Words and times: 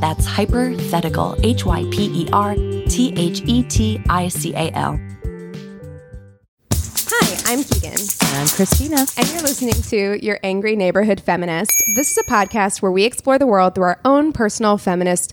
that's 0.00 0.26
hypothetical, 0.26 1.36
H 1.42 1.64
Y 1.64 1.84
P 1.90 2.22
E 2.22 2.28
R 2.32 2.54
T 2.54 3.14
H 3.16 3.42
E 3.46 3.62
T 3.62 4.00
I 4.08 4.28
C 4.28 4.52
A 4.54 4.70
L. 4.72 5.00
Hi, 6.72 7.52
I'm 7.52 7.62
Keegan. 7.64 7.92
And 7.92 8.38
I'm 8.38 8.48
Christina. 8.48 9.06
And 9.16 9.28
you're 9.30 9.42
listening 9.42 9.74
to 9.74 10.24
Your 10.24 10.38
Angry 10.42 10.76
Neighborhood 10.76 11.20
Feminist. 11.20 11.72
This 11.94 12.10
is 12.10 12.18
a 12.18 12.30
podcast 12.30 12.82
where 12.82 12.92
we 12.92 13.04
explore 13.04 13.38
the 13.38 13.46
world 13.46 13.74
through 13.74 13.84
our 13.84 14.00
own 14.04 14.32
personal 14.32 14.78
feminist 14.78 15.32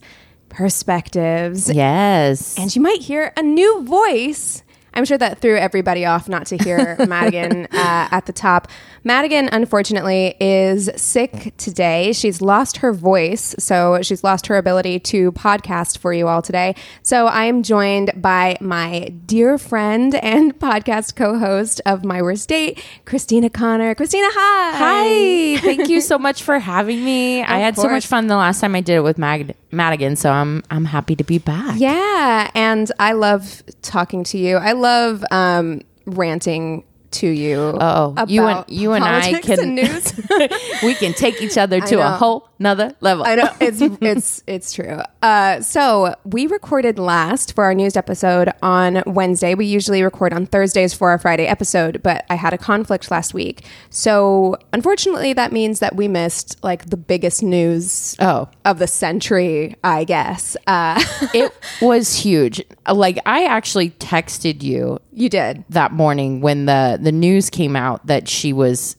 perspectives. 0.50 1.70
Yes. 1.70 2.58
And 2.58 2.74
you 2.76 2.82
might 2.82 3.02
hear 3.02 3.34
a 3.36 3.42
new 3.42 3.84
voice. 3.84 4.64
I'm 4.94 5.06
sure 5.06 5.18
that 5.18 5.40
threw 5.40 5.58
everybody 5.58 6.06
off 6.06 6.30
not 6.30 6.46
to 6.48 6.58
hear 6.58 6.96
Madigan 7.08 7.66
uh, 7.72 8.08
at 8.12 8.28
the 8.28 8.34
top. 8.34 8.68
Madigan, 9.06 9.50
unfortunately, 9.52 10.36
is 10.40 10.90
sick 10.96 11.54
today. 11.58 12.14
She's 12.14 12.42
lost 12.42 12.78
her 12.78 12.94
voice, 12.94 13.54
so 13.60 14.02
she's 14.02 14.24
lost 14.24 14.48
her 14.48 14.56
ability 14.56 15.00
to 15.02 15.34
podcast 15.34 15.98
for 15.98 16.14
you 16.14 16.30
all 16.30 16.42
today. 16.42 16.76
So 17.02 17.28
I 17.28 17.46
am 17.46 17.64
joined 17.64 18.12
by 18.16 18.58
my 18.62 19.14
dear 19.26 19.58
friend 19.58 20.16
and 20.16 20.58
podcast 20.60 21.18
co 21.18 21.38
host 21.38 21.82
of 21.86 22.06
My 22.06 22.22
Worst 22.22 22.48
Date, 22.48 22.82
Christina 23.04 23.50
Connor. 23.50 23.94
Christina, 23.94 24.28
hi. 24.32 24.78
Hi. 24.78 25.58
Thank 25.58 25.90
you 25.90 26.00
so 26.00 26.18
much 26.18 26.42
for 26.42 26.58
having 26.58 27.04
me. 27.04 27.42
I 27.44 27.60
had 27.60 27.76
so 27.76 27.90
much 27.90 28.08
fun 28.08 28.28
the 28.28 28.38
last 28.38 28.62
time 28.62 28.74
I 28.74 28.80
did 28.80 28.96
it 28.96 29.02
with 29.02 29.18
Mag- 29.18 29.56
Madigan, 29.72 30.16
so 30.16 30.32
I'm 30.32 30.64
I'm 30.70 30.86
happy 30.86 31.18
to 31.18 31.26
be 31.26 31.40
back. 31.40 31.76
Yeah, 31.78 32.50
and 32.56 32.90
I 33.00 33.12
love 33.12 33.64
talking 33.82 34.24
to 34.26 34.38
you. 34.38 34.56
I 34.56 34.72
love 34.72 35.26
um, 35.30 35.82
ranting 36.06 36.86
to 37.14 37.28
you. 37.28 37.58
Oh, 37.80 38.16
you 38.28 38.44
and 38.48 38.66
you 38.68 38.92
and 38.94 39.04
I 39.04 39.40
can 39.42 39.60
and 39.60 39.76
news. 39.76 40.14
we 40.84 40.96
can 40.96 41.14
take 41.14 41.42
each 41.42 41.58
other 41.58 41.80
to 41.92 42.00
a 42.00 42.10
whole 42.12 42.50
nother 42.60 42.96
level. 43.02 43.26
I 43.26 43.36
know 43.36 43.50
it's 43.62 43.80
it's 44.02 44.44
it's 44.48 44.74
true. 44.74 45.00
Uh, 45.22 45.62
so 45.62 46.16
we 46.26 46.48
recorded 46.48 47.00
last 47.00 47.54
for 47.56 47.64
our 47.64 47.74
news 47.74 47.96
episode 47.96 48.50
on 48.62 49.04
Wednesday. 49.06 49.56
We 49.56 49.66
usually 49.66 50.04
record 50.04 50.34
on 50.34 50.46
Thursdays 50.46 50.94
for 50.94 51.10
our 51.12 51.18
Friday 51.18 51.46
episode, 51.46 52.02
but 52.04 52.26
I 52.30 52.36
had 52.36 52.54
a 52.54 52.58
conflict 52.58 53.10
last 53.12 53.34
week. 53.34 53.64
So 53.90 54.58
unfortunately, 54.74 55.34
that 55.34 55.52
means 55.52 55.80
that 55.80 55.96
we 55.96 56.08
missed 56.08 56.62
like 56.64 56.90
the 56.90 56.98
biggest 56.98 57.44
news 57.44 58.16
Oh. 58.20 58.50
of 58.66 58.80
the 58.80 58.88
century, 58.88 59.76
I 59.84 60.04
guess. 60.04 60.58
Uh, 60.68 61.02
it 61.34 61.52
was 61.82 62.16
huge. 62.16 62.62
Like 62.92 63.20
I 63.26 63.46
actually 63.46 63.92
texted 63.92 64.62
you 64.64 65.00
you 65.16 65.30
did. 65.30 65.64
that 65.70 65.92
morning 65.92 66.42
when 66.42 66.66
the 66.66 66.98
the 67.04 67.12
news 67.12 67.50
came 67.50 67.76
out 67.76 68.06
that 68.08 68.28
she 68.28 68.54
was 68.54 68.96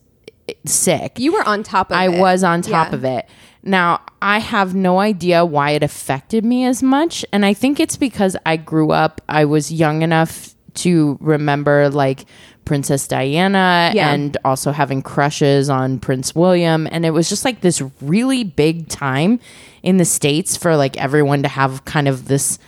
sick. 0.66 1.18
You 1.18 1.32
were 1.32 1.46
on 1.46 1.62
top 1.62 1.90
of 1.90 1.96
I 1.96 2.06
it. 2.08 2.16
I 2.16 2.20
was 2.20 2.44
on 2.44 2.62
top 2.62 2.90
Yeah. 2.90 2.94
of 2.94 3.04
it. 3.04 3.26
Now, 3.62 4.00
I 4.20 4.40
have 4.40 4.74
no 4.74 5.00
idea 5.00 5.44
why 5.44 5.70
it 5.70 5.82
affected 5.82 6.44
me 6.44 6.64
as 6.66 6.82
much. 6.82 7.24
And 7.32 7.46
I 7.46 7.54
think 7.54 7.80
it's 7.80 7.96
because 7.96 8.36
I 8.44 8.56
grew 8.58 8.90
up, 8.90 9.22
I 9.28 9.46
was 9.46 9.72
young 9.72 10.02
enough 10.02 10.54
to 10.74 11.16
remember 11.20 11.88
like 11.88 12.26
Princess 12.66 13.06
Diana 13.08 13.90
Yeah. 13.94 14.10
and 14.12 14.36
also 14.44 14.70
having 14.72 15.00
crushes 15.02 15.70
on 15.70 15.98
Prince 15.98 16.34
William. 16.34 16.86
And 16.90 17.06
it 17.06 17.10
was 17.10 17.28
just 17.28 17.44
like 17.44 17.60
this 17.62 17.82
really 18.02 18.44
big 18.44 18.88
time 18.88 19.40
in 19.82 19.96
the 19.98 20.04
States 20.04 20.56
for 20.56 20.76
like 20.76 20.96
everyone 21.00 21.42
to 21.42 21.48
have 21.48 21.84
kind 21.86 22.06
of 22.08 22.26
this 22.28 22.58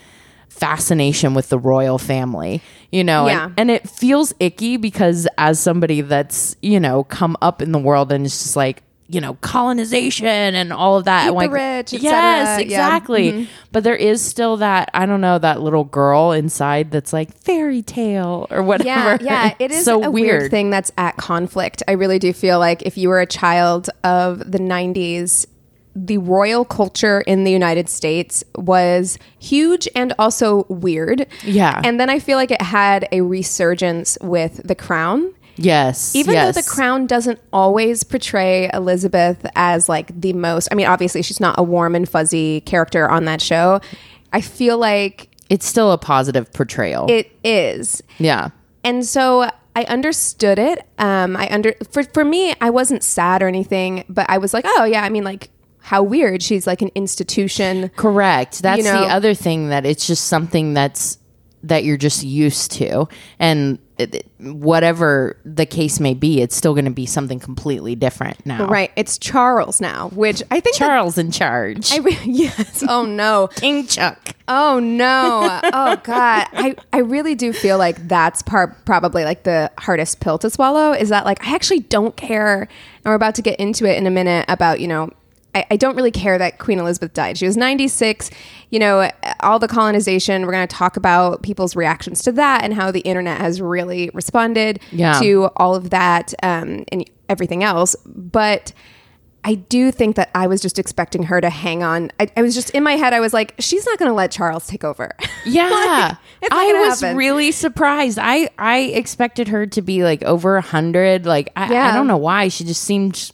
fascination 0.48 1.34
with 1.34 1.48
the 1.48 1.58
royal 1.58 1.98
family, 1.98 2.62
you 2.90 3.04
know, 3.04 3.26
Yeah. 3.26 3.44
and, 3.46 3.54
and 3.58 3.70
it 3.70 3.88
feels 3.88 4.32
icky 4.40 4.76
because 4.76 5.28
as 5.38 5.58
somebody 5.60 6.00
that's, 6.00 6.56
you 6.62 6.80
know, 6.80 7.04
come 7.04 7.36
up 7.42 7.60
in 7.62 7.72
the 7.72 7.78
world 7.78 8.10
and 8.12 8.24
it's 8.24 8.42
just 8.42 8.56
like, 8.56 8.82
you 9.08 9.20
know, 9.20 9.34
colonization 9.34 10.26
and 10.26 10.72
all 10.72 10.96
of 10.98 11.04
that. 11.04 11.24
Keep 11.24 11.28
and 11.28 11.34
the 11.34 11.36
like, 11.36 11.50
rich, 11.52 11.92
yes, 11.92 12.02
cetera. 12.02 12.10
Yeah. 12.12 12.58
exactly. 12.58 13.32
Mhm. 13.32 13.46
But 13.70 13.84
there 13.84 13.94
is 13.94 14.20
still 14.20 14.56
that, 14.56 14.90
I 14.94 15.06
don't 15.06 15.20
know, 15.20 15.38
that 15.38 15.60
little 15.60 15.84
girl 15.84 16.32
inside 16.32 16.90
that's 16.90 17.12
like 17.12 17.32
fairy 17.32 17.82
tale 17.82 18.48
or 18.50 18.62
whatever. 18.64 19.22
Yeah, 19.22 19.46
yeah, 19.48 19.54
it 19.60 19.70
is 19.70 19.84
so 19.84 20.02
a 20.02 20.10
weird. 20.10 20.50
thing 20.50 20.70
that's 20.70 20.90
at 20.98 21.16
conflict. 21.18 21.84
I 21.86 21.92
really 21.92 22.18
do 22.18 22.32
feel 22.32 22.58
like 22.58 22.82
if 22.82 22.98
you 22.98 23.08
were 23.08 23.20
a 23.20 23.26
child 23.26 23.90
of 24.02 24.38
the 24.50 24.58
90s, 24.58 25.46
the 25.98 26.18
royal 26.18 26.64
culture 26.66 27.22
in 27.22 27.44
the 27.44 27.50
United 27.50 27.88
States 27.88 28.44
was 28.54 29.18
huge 29.38 29.88
and 29.96 30.12
also 30.18 30.64
weird. 30.68 31.26
Yeah. 31.42 31.80
And 31.82 31.98
then 31.98 32.10
I 32.10 32.18
feel 32.18 32.36
like 32.36 32.50
it 32.50 32.60
had 32.60 33.08
a 33.12 33.22
resurgence 33.22 34.18
with 34.20 34.60
The 34.68 34.74
Crown. 34.74 35.32
Yes. 35.56 36.14
Even 36.14 36.34
yes. 36.34 36.54
though 36.54 36.60
The 36.60 36.68
Crown 36.68 37.06
doesn't 37.06 37.40
always 37.50 38.04
portray 38.04 38.68
Elizabeth 38.74 39.46
as 39.56 39.88
like 39.88 40.20
the 40.20 40.34
most, 40.34 40.68
I 40.70 40.74
mean, 40.74 40.86
obviously 40.86 41.22
she's 41.22 41.40
not 41.40 41.58
a 41.58 41.62
warm 41.62 41.94
and 41.94 42.06
fuzzy 42.06 42.60
character 42.60 43.08
on 43.08 43.24
that 43.24 43.40
show. 43.40 43.80
I 44.34 44.42
feel 44.42 44.76
like 44.76 45.30
It's 45.48 45.64
still 45.66 45.92
a 45.92 45.98
positive 45.98 46.52
portrayal. 46.52 47.10
it 47.10 47.32
is. 47.42 48.02
yeah. 48.18 48.50
And 48.84 49.02
so 49.04 49.48
I 49.74 49.84
understood 49.84 50.58
it. 50.58 50.86
Um, 50.98 51.36
I 51.36 51.48
under 51.50 51.74
for 51.90 52.02
for 52.02 52.24
me, 52.24 52.54
I 52.60 52.70
wasn't 52.70 53.02
sad 53.02 53.42
or 53.42 53.48
anything, 53.48 54.04
but 54.08 54.28
I 54.28 54.38
was 54.38 54.54
like, 54.54 54.64
oh 54.66 54.84
yeah, 54.84 55.02
I 55.02 55.08
mean, 55.08 55.24
like 55.24 55.50
how 55.86 56.02
weird. 56.02 56.42
She's 56.42 56.66
like 56.66 56.82
an 56.82 56.91
institution. 56.97 57.91
Correct. 57.91 58.60
That's 58.60 58.82
know- 58.82 59.02
the 59.02 59.06
other 59.06 59.34
thing 59.34 59.69
that 59.69 59.86
it's 59.86 60.04
just 60.04 60.24
something 60.24 60.74
that's 60.74 61.19
that 61.62 61.84
you're 61.84 61.97
just 61.97 62.24
used 62.24 62.72
to, 62.72 63.08
and 63.38 63.78
whatever 64.38 65.36
the 65.44 65.64
case 65.64 66.00
may 66.00 66.12
be, 66.12 66.41
it's 66.41 66.54
still 66.54 66.74
going 66.74 66.84
to 66.86 66.91
be 66.91 67.06
something 67.06 67.38
completely 67.38 67.94
different 67.94 68.44
now. 68.44 68.66
Right. 68.66 68.91
It's 68.97 69.16
Charles 69.16 69.80
now, 69.80 70.08
which 70.10 70.42
I 70.50 70.58
think 70.60 70.76
that- 70.76 70.86
Charles 70.86 71.19
in 71.19 71.30
charge. 71.30 71.92
I 71.92 71.98
yes. 72.24 72.82
Oh 72.88 73.04
no. 73.04 73.48
King 73.54 73.86
Chuck. 73.86 74.18
Oh 74.48 74.80
no. 74.80 75.60
Oh 75.72 75.97
god. 76.03 76.48
I 76.53 76.74
I 76.92 76.98
really 76.98 77.36
do 77.36 77.53
feel 77.53 77.78
like 77.78 78.08
that's 78.08 78.42
part 78.42 78.84
probably 78.84 79.22
like 79.24 79.44
the 79.44 79.70
hardest 79.78 80.18
pill 80.18 80.38
to 80.38 80.50
swallow 80.50 80.92
is 80.92 81.10
that 81.10 81.24
like 81.24 81.44
I 81.47 81.54
actually 81.54 81.80
don't 81.80 82.16
care 82.16 82.62
and 82.62 82.68
we're 83.04 83.14
about 83.14 83.36
to 83.36 83.42
get 83.42 83.58
into 83.60 83.86
it 83.86 83.97
in 83.97 84.06
a 84.06 84.10
minute 84.10 84.44
about, 84.48 84.80
you 84.80 84.88
know, 84.88 85.10
I, 85.56 85.66
I 85.72 85.76
don't 85.76 85.96
really 85.96 86.10
care 86.10 86.38
that 86.38 86.58
Queen 86.58 86.78
Elizabeth 86.78 87.12
died. 87.14 87.38
She 87.38 87.46
was 87.46 87.56
96. 87.56 88.30
You 88.70 88.78
know, 88.78 89.10
all 89.40 89.58
the 89.58 89.68
colonization, 89.68 90.44
we're 90.44 90.52
going 90.52 90.66
to 90.66 90.74
talk 90.76 90.96
about 90.96 91.42
people's 91.42 91.74
reactions 91.76 92.22
to 92.24 92.32
that 92.32 92.62
and 92.64 92.74
how 92.74 92.90
the 92.90 93.00
internet 93.00 93.38
has 93.40 93.60
really 93.60 94.10
responded 94.12 94.80
Yeah. 94.92 95.18
to 95.20 95.50
all 95.56 95.74
of 95.74 95.90
that 95.90 96.34
um, 96.42 96.84
and 96.92 97.08
everything 97.28 97.62
else. 97.64 97.94
But 98.04 98.72
I 99.44 99.54
do 99.54 99.92
think 99.92 100.16
that 100.16 100.28
I 100.34 100.48
was 100.48 100.60
just 100.60 100.76
expecting 100.76 101.22
her 101.22 101.40
to 101.40 101.48
hang 101.48 101.84
on. 101.84 102.10
I, 102.18 102.26
I 102.36 102.42
was 102.42 102.56
just 102.56 102.70
in 102.70 102.82
my 102.82 102.96
head, 102.96 103.12
I 103.14 103.20
was 103.20 103.32
like, 103.32 103.54
she's 103.60 103.86
not 103.86 103.96
going 103.98 104.10
to 104.10 104.14
let 104.14 104.32
Charles 104.32 104.66
take 104.66 104.82
over. 104.84 105.10
Yeah. 105.48 106.16
it's 106.42 106.48
I 106.52 106.72
was 106.72 107.00
happen. 107.00 107.16
really 107.16 107.52
surprised. 107.52 108.18
I 108.20 108.48
I 108.58 108.78
expected 108.80 109.46
her 109.46 109.64
to 109.68 109.80
be 109.80 110.02
like 110.02 110.24
over 110.24 110.56
a 110.56 110.60
hundred. 110.60 111.24
Like 111.24 111.52
I, 111.54 111.72
Yeah. 111.72 111.86
I 111.88 111.94
don't 111.94 112.08
know 112.08 112.16
why. 112.16 112.48
She 112.48 112.64
just 112.64 112.82
seemed 112.82 113.30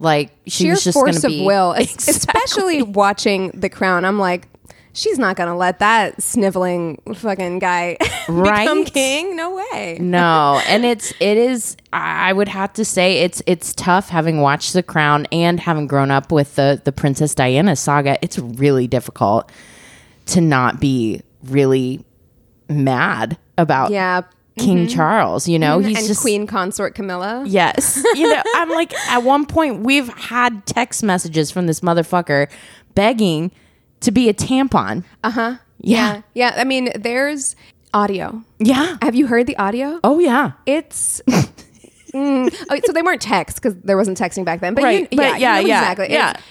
like 0.00 0.30
she 0.46 0.64
sheer 0.64 0.70
was 0.72 0.82
just 0.84 0.94
force 0.94 1.22
of 1.24 1.30
be 1.30 1.44
will, 1.46 1.72
Exactly. 1.78 2.12
especially 2.14 2.82
watching 2.82 3.50
The 3.54 3.68
Crown. 3.68 4.04
I'm 4.04 4.18
like, 4.18 4.48
she's 4.92 5.18
not 5.18 5.36
gonna 5.36 5.56
let 5.56 5.78
that 5.78 6.20
sniveling 6.20 7.00
fucking 7.14 7.60
guy 7.60 7.96
become 8.26 8.34
Right? 8.40 8.92
king. 8.92 9.36
No 9.36 9.54
way. 9.54 9.98
no 10.00 10.60
and 10.68 10.84
it's 10.84 11.12
it 11.20 11.36
is 11.38 11.76
i 11.92 12.32
would 12.32 12.48
have 12.48 12.72
to 12.72 12.84
say 12.84 13.18
it's 13.18 13.40
it's 13.46 13.72
tough 13.74 14.08
having 14.08 14.40
watched 14.40 14.72
the 14.72 14.82
crown 14.82 15.26
and 15.30 15.60
having 15.60 15.86
grown 15.86 16.10
up 16.10 16.32
with 16.32 16.56
the 16.56 16.80
the 16.84 16.90
princess 16.92 17.34
diana 17.36 17.76
saga 17.76 18.18
it's 18.22 18.38
really 18.38 18.86
difficult 18.88 19.50
to 20.26 20.40
not 20.40 20.80
be 20.80 21.22
really 21.44 22.04
mad 22.68 23.38
about 23.58 23.90
Yeah. 23.92 24.22
King 24.60 24.86
charles 24.88 25.48
you 25.48 25.58
know 25.58 25.78
he's 25.78 25.98
and 25.98 26.06
just 26.06 26.20
Queen 26.22 26.46
Consort 26.46 26.94
Camilla. 26.94 27.44
yes 27.46 28.02
you 28.14 28.28
know 28.32 28.42
i'm 28.56 28.70
like 28.70 28.92
at 29.10 29.22
one 29.22 29.46
point 29.46 29.80
we've 29.80 30.08
had 30.08 30.64
text 30.66 31.02
messages 31.02 31.50
from 31.50 31.66
this 31.66 31.80
motherfucker 31.80 32.48
begging 32.94 33.50
to 34.00 34.10
be 34.10 34.28
a 34.28 34.34
tampon 34.34 35.04
Uh-huh. 35.24 35.56
yeah 35.78 36.22
Yeah. 36.34 36.54
I 36.56 36.64
mean, 36.64 36.90
there's 36.94 37.54
audio. 37.92 38.42
yeah 38.58 38.96
Have 39.02 39.14
you 39.14 39.26
heard 39.26 39.46
the 39.46 39.56
audio? 39.56 40.00
oh 40.04 40.18
yeah 40.18 40.52
It's. 40.66 41.20
Mm, 42.12 42.52
oh, 42.70 42.80
so 42.84 42.92
they 42.92 43.02
weren't 43.02 43.22
texts 43.22 43.60
because 43.60 43.76
there 43.84 43.96
wasn't 43.96 44.18
texting 44.18 44.44
back 44.44 44.58
then. 44.60 44.74
But 44.74 44.82
Right, 44.82 45.08
you, 45.12 45.16
but 45.16 45.22
yeah, 45.22 45.36
yeah, 45.38 45.58
you 45.60 45.62
know 45.62 45.68
yeah, 45.68 45.80
exactly. 45.92 46.10
yeah. 46.12 46.30
It's- 46.30 46.44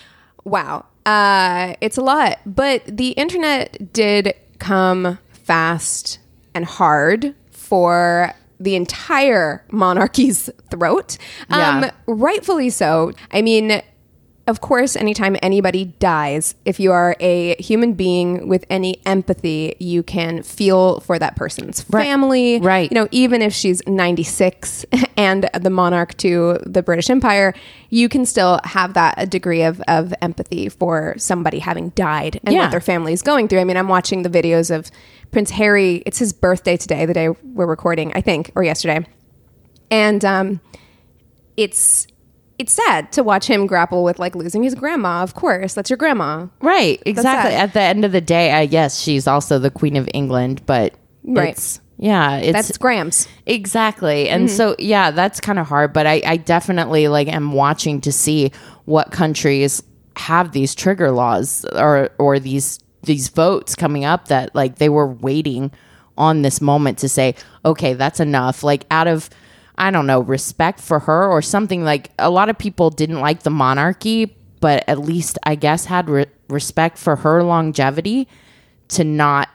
wow. 0.46 0.86
Uh, 1.06 1.74
it's 1.82 1.98
a 1.98 2.02
lot, 2.02 2.40
but 2.46 2.82
the 2.88 3.10
internet 3.10 3.92
did 3.92 4.36
come 4.60 5.18
fast 5.34 6.20
and 6.56 6.64
hard 6.64 7.36
for 7.70 8.34
the 8.60 8.76
entire 8.76 9.64
monarchy's 9.72 10.50
throat. 10.70 11.18
Um, 11.50 11.60
Yeah. 11.84 11.92
rightfully 12.08 12.70
so. 12.70 13.14
I 13.32 13.42
mean, 13.42 13.82
of 14.48 14.62
course, 14.62 14.96
anytime 14.96 15.38
anybody 15.44 15.86
dies, 16.00 16.56
if 16.66 16.80
you 16.80 16.92
are 16.92 17.16
a 17.20 17.56
human 17.62 17.94
being 17.94 18.48
with 18.50 18.66
any 18.72 19.00
empathy, 19.06 19.76
you 19.80 20.02
can 20.02 20.42
feel 20.42 21.02
for 21.02 21.20
that 21.20 21.36
person's 21.36 21.86
Right. 21.90 22.04
family. 22.04 22.60
Right. 22.60 22.92
You 22.92 22.96
know, 22.96 23.08
even 23.12 23.44
if 23.44 23.54
she's 23.54 23.82
96 23.88 24.86
and 25.18 25.48
the 25.54 25.70
monarch 25.70 26.18
to 26.18 26.58
the 26.66 26.82
British 26.82 27.12
Empire, 27.12 27.54
you 27.92 28.10
can 28.10 28.26
still 28.26 28.60
have 28.64 28.96
that 28.96 29.14
a 29.18 29.28
degree 29.28 29.62
of, 29.62 29.82
of 29.88 30.16
empathy 30.22 30.68
for 30.68 31.14
somebody 31.18 31.60
having 31.60 31.90
died 31.90 32.40
and 32.44 32.56
Yeah. 32.56 32.64
what 32.64 32.72
their 32.72 32.82
family 32.82 33.14
is 33.14 33.22
going 33.22 33.48
through. 33.48 33.60
I 33.60 33.64
mean, 33.66 33.78
I'm 33.78 33.88
watching 33.88 34.24
the 34.24 34.30
videos 34.30 34.76
of 34.76 34.90
Prince 35.32 35.52
Harry. 35.52 35.98
It's 36.06 36.18
his 36.18 36.34
birthday 36.34 36.78
today, 36.78 37.06
the 37.06 37.14
day 37.14 37.30
we're 37.30 37.66
recording, 37.68 38.12
I 38.16 38.22
think, 38.22 38.52
or 38.56 38.64
yesterday. 38.64 39.06
And 39.92 40.24
um, 40.26 40.62
it's 41.58 42.08
it's 42.58 42.74
sad 42.74 43.12
to 43.14 43.24
watch 43.24 43.48
him 43.48 43.68
grapple 43.68 44.04
with 44.04 44.20
like 44.20 44.36
losing 44.36 44.64
his 44.64 44.76
grandma. 44.76 45.24
Of 45.24 45.34
course, 45.34 45.74
that's 45.74 45.90
your 45.90 45.98
grandma. 45.98 46.48
Right, 46.62 47.02
exactly. 47.06 47.54
At 47.56 47.74
the 47.74 47.82
end 47.82 48.04
of 48.04 48.12
the 48.12 48.22
day, 48.22 48.52
I 48.52 48.66
guess 48.66 49.00
she's 49.00 49.28
also 49.28 49.60
the 49.60 49.72
queen 49.72 49.96
of 49.96 50.10
England, 50.14 50.66
but 50.66 50.94
Right. 51.24 51.50
it's 51.50 51.80
yeah, 51.98 52.38
it's 52.38 52.54
That's 52.54 52.78
Grams. 52.78 53.28
Exactly. 53.46 54.30
And 54.30 54.48
Mm-hmm. 54.48 54.56
so 54.56 54.76
yeah, 54.80 55.12
that's 55.12 55.42
kind 55.42 55.60
of 55.60 55.68
hard, 55.68 55.92
but 55.92 56.08
I, 56.08 56.22
I 56.26 56.38
definitely 56.38 57.08
like 57.10 57.28
am 57.28 57.52
watching 57.52 58.00
to 58.02 58.12
see 58.14 58.52
what 58.86 59.12
countries 59.12 59.84
have 60.16 60.54
these 60.54 60.74
trigger 60.76 61.12
laws 61.12 61.66
or 61.76 62.10
or 62.18 62.40
these 62.40 62.80
these 63.04 63.30
votes 63.30 63.76
coming 63.76 64.06
up 64.06 64.28
that 64.28 64.54
like 64.56 64.76
they 64.76 64.90
were 64.90 65.08
waiting 65.08 65.72
on 66.18 66.42
this 66.42 66.62
moment 66.62 66.98
to 67.00 67.10
say, 67.10 67.36
okay, 67.64 67.94
that's 67.94 68.20
enough. 68.20 68.64
Like 68.64 68.86
out 68.92 69.08
of 69.08 69.30
I 69.78 69.92
don't 69.92 70.06
know, 70.06 70.20
respect 70.20 70.82
for 70.82 71.00
her 71.00 71.30
or 71.30 71.42
something 71.42 71.86
like 71.86 72.12
a 72.20 72.30
lot 72.30 72.50
of 72.50 72.58
people 72.58 72.90
didn't 72.90 73.22
like 73.22 73.44
the 73.44 73.50
monarchy, 73.50 74.36
but 74.60 74.84
at 74.88 75.00
least 75.00 75.40
I 75.44 75.56
guess 75.56 75.86
had 75.86 76.10
re- 76.10 76.26
respect 76.50 76.98
for 76.98 77.16
her 77.16 77.44
longevity 77.44 78.28
to 78.90 79.06
not 79.06 79.48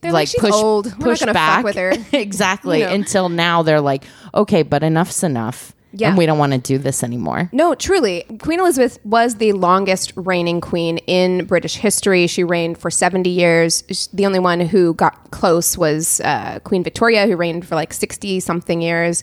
They're 0.00 0.12
like, 0.12 0.28
"She's 0.28 0.42
old. 0.42 0.86
We're 0.98 1.12
not 1.12 1.20
gonna 1.20 1.34
fuck 1.34 1.64
with 1.64 1.76
her." 1.76 1.92
exactly. 2.12 2.80
You 2.80 2.86
know. 2.86 2.92
Until 2.94 3.28
now, 3.28 3.62
they're 3.62 3.80
like, 3.80 4.04
okay, 4.34 4.64
but 4.64 4.82
enough's 4.82 5.22
enough. 5.22 5.72
Yeah. 5.96 6.08
And 6.08 6.18
we 6.18 6.26
don't 6.26 6.38
want 6.38 6.52
to 6.52 6.58
do 6.58 6.76
this 6.76 7.04
anymore. 7.04 7.48
No, 7.52 7.74
truly. 7.74 8.24
Queen 8.40 8.58
Elizabeth 8.58 8.98
was 9.04 9.36
the 9.36 9.52
longest 9.52 10.12
reigning 10.16 10.60
queen 10.60 10.98
in 11.06 11.44
British 11.46 11.76
history. 11.76 12.26
She 12.26 12.42
reigned 12.42 12.78
for 12.78 12.90
70 12.90 13.30
years. 13.30 13.82
The 14.12 14.26
only 14.26 14.40
one 14.40 14.60
who 14.60 14.94
got 14.94 15.30
close 15.30 15.78
was 15.78 16.20
uh, 16.20 16.58
Queen 16.64 16.82
Victoria, 16.82 17.26
who 17.26 17.36
reigned 17.36 17.66
for 17.66 17.76
like 17.76 17.92
60 17.92 18.40
something 18.40 18.82
years. 18.82 19.22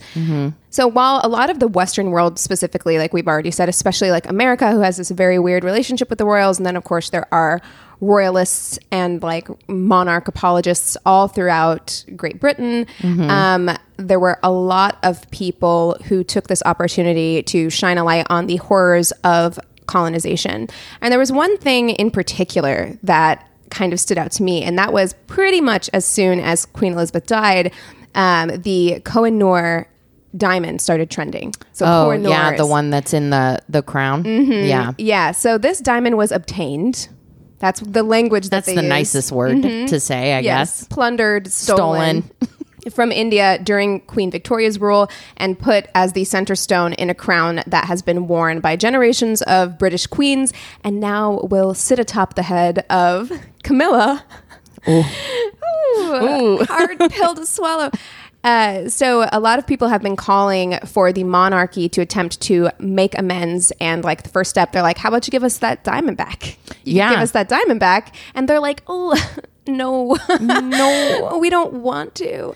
So 0.70 0.88
while 0.88 1.20
a 1.24 1.28
lot 1.28 1.50
of 1.50 1.60
the 1.60 1.68
Western 1.68 2.12
world, 2.12 2.40
specifically, 2.40 2.98
like 2.98 3.12
we've 3.14 3.28
already 3.28 3.52
said, 3.52 3.68
especially 3.68 4.10
like 4.10 4.26
America, 4.30 4.72
who 4.72 4.80
has 4.80 4.96
this 4.96 5.12
very 5.12 5.38
weird 5.38 5.66
relationship 5.66 6.10
with 6.10 6.20
the 6.20 6.26
royals, 6.26 6.58
and 6.58 6.66
then 6.66 6.78
of 6.78 6.86
course 6.86 7.10
there 7.10 7.28
are 7.34 7.62
royalists 8.02 8.78
and 8.92 9.22
like 9.22 9.48
monarch 9.70 10.28
apologists 10.28 10.98
all 11.06 11.28
throughout 11.28 12.04
Great 12.16 12.40
Britain. 12.40 12.88
Um, 13.04 13.70
there 13.98 14.20
were 14.20 14.40
a 14.44 14.52
lot 14.52 14.98
of 15.04 15.30
people 15.32 15.98
who 16.06 16.24
took 16.24 16.48
this 16.48 16.64
opportunity 16.66 17.44
to 17.44 17.70
shine 17.70 17.98
a 17.98 18.04
light 18.04 18.26
on 18.30 18.48
the 18.48 18.58
horrors 18.58 19.12
of 19.24 19.60
colonization. 19.86 20.68
And 21.02 21.12
there 21.12 21.20
was 21.20 21.32
one 21.32 21.58
thing 21.60 21.92
in 21.92 22.10
particular 22.12 22.98
that 23.04 23.48
kind 23.70 23.94
of 23.94 24.00
stood 24.00 24.18
out 24.18 24.32
to 24.34 24.44
me, 24.44 24.64
and 24.64 24.78
that 24.78 24.92
was 24.92 25.14
pretty 25.28 25.62
much 25.62 25.90
as 25.94 26.04
soon 26.06 26.40
as 26.40 26.66
Queen 26.66 26.94
Elizabeth 26.94 27.26
died, 27.28 27.72
um, 28.16 28.50
the 28.62 29.00
Koh 29.06 29.30
Noor 29.30 29.88
diamond 30.36 30.82
started 30.82 31.10
trending. 31.12 31.54
So 31.74 31.86
Oh, 31.86 32.12
yeah, 32.12 32.56
the 32.56 32.66
one 32.66 32.90
that's 32.90 33.14
in 33.14 33.30
the 33.30 33.60
the 33.70 33.82
crown. 33.82 34.24
Mm-hmm. 34.24 34.68
Yeah, 34.68 34.94
Yeah, 34.98 35.32
so 35.32 35.58
this 35.58 35.80
diamond 35.80 36.18
was 36.18 36.32
obtained. 36.32 37.10
That's 37.62 37.80
the 37.80 38.04
language 38.04 38.46
that 38.46 38.66
that's 38.66 38.66
the 38.66 38.82
use. 38.82 38.84
nicest 38.84 39.32
word 39.32 39.58
mm-hmm. 39.58 39.86
to 39.86 40.00
say, 40.00 40.34
I 40.34 40.40
Yes, 40.40 40.82
guess. 40.82 40.88
plundered, 40.88 41.48
stolen. 41.52 42.30
From 42.92 43.12
India 43.12 43.60
during 43.64 44.00
Queen 44.02 44.32
Victoria's 44.32 44.80
rule 44.82 45.08
and 45.38 45.60
put 45.60 45.86
as 45.94 46.14
the 46.14 46.24
center 46.24 46.56
stone 46.56 46.94
in 46.94 47.12
a 47.12 47.14
crown 47.14 47.62
that 47.68 47.86
has 47.86 48.02
been 48.02 48.28
worn 48.28 48.60
by 48.60 48.76
generations 48.76 49.44
of 49.44 49.78
British 49.78 50.08
queens 50.08 50.52
and 50.84 51.00
now 51.00 51.42
will 51.44 51.76
sit 51.76 52.00
atop 52.00 52.34
the 52.34 52.42
head 52.42 52.84
of 52.90 53.32
Camilla. 53.62 54.26
Ooh, 54.90 55.04
hard 56.68 56.98
pill 57.12 57.36
to 57.36 57.46
swallow. 57.46 57.92
Uh, 58.44 58.90
so 58.90 59.28
a 59.32 59.40
lot 59.40 59.60
of 59.60 59.68
people 59.68 59.88
have 59.88 60.02
been 60.02 60.16
calling 60.16 60.78
for 60.86 61.12
the 61.14 61.24
monarchy 61.24 61.88
to 61.90 62.02
attempt 62.02 62.42
to 62.42 62.70
make 62.80 63.18
amends 63.18 63.72
and 63.80 64.04
like 64.04 64.24
the 64.24 64.30
first 64.30 64.50
step 64.50 64.72
they're 64.72 64.82
like 64.82 64.98
how 64.98 65.10
about 65.10 65.28
you 65.28 65.32
give 65.32 65.44
us 65.44 65.60
that 65.60 65.84
diamond 65.84 66.18
back? 66.18 66.58
You 66.84 66.96
Yeah. 66.96 67.12
give 67.12 67.20
us 67.20 67.32
that 67.32 67.50
diamond 67.50 67.80
back 67.80 68.16
and 68.34 68.48
they're 68.50 68.60
like 68.60 68.82
oh 68.88 69.16
no. 69.68 70.18
No. 70.40 71.38
We 71.40 71.50
don't 71.52 71.74
want 71.84 72.16
to. 72.16 72.56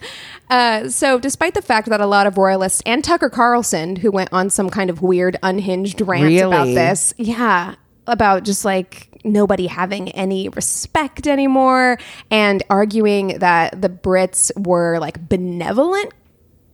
Uh, 0.50 0.90
so 0.90 1.20
despite 1.20 1.54
the 1.54 1.62
fact 1.62 1.88
that 1.90 2.02
a 2.02 2.08
lot 2.08 2.26
of 2.28 2.38
royalists 2.38 2.82
and 2.86 3.04
tucker 3.04 3.30
carlson 3.30 3.96
who 3.98 4.10
went 4.12 4.30
on 4.32 4.50
some 4.50 4.70
kind 4.72 4.90
of 4.90 5.02
weird 5.04 5.38
unhinged 5.44 6.02
rant 6.02 6.36
about 6.42 6.66
this 6.66 7.14
yeah 7.18 7.76
about 8.08 8.44
just 8.44 8.66
like 8.66 9.10
nobody 9.24 9.68
having 9.68 10.12
any 10.12 10.50
respect 10.50 11.28
anymore 11.28 11.98
and 12.30 12.64
arguing 12.70 13.40
that 13.40 13.82
the 13.82 13.90
Brits 13.90 14.52
were 14.66 15.00
like 15.00 15.28
benevolent 15.28 16.14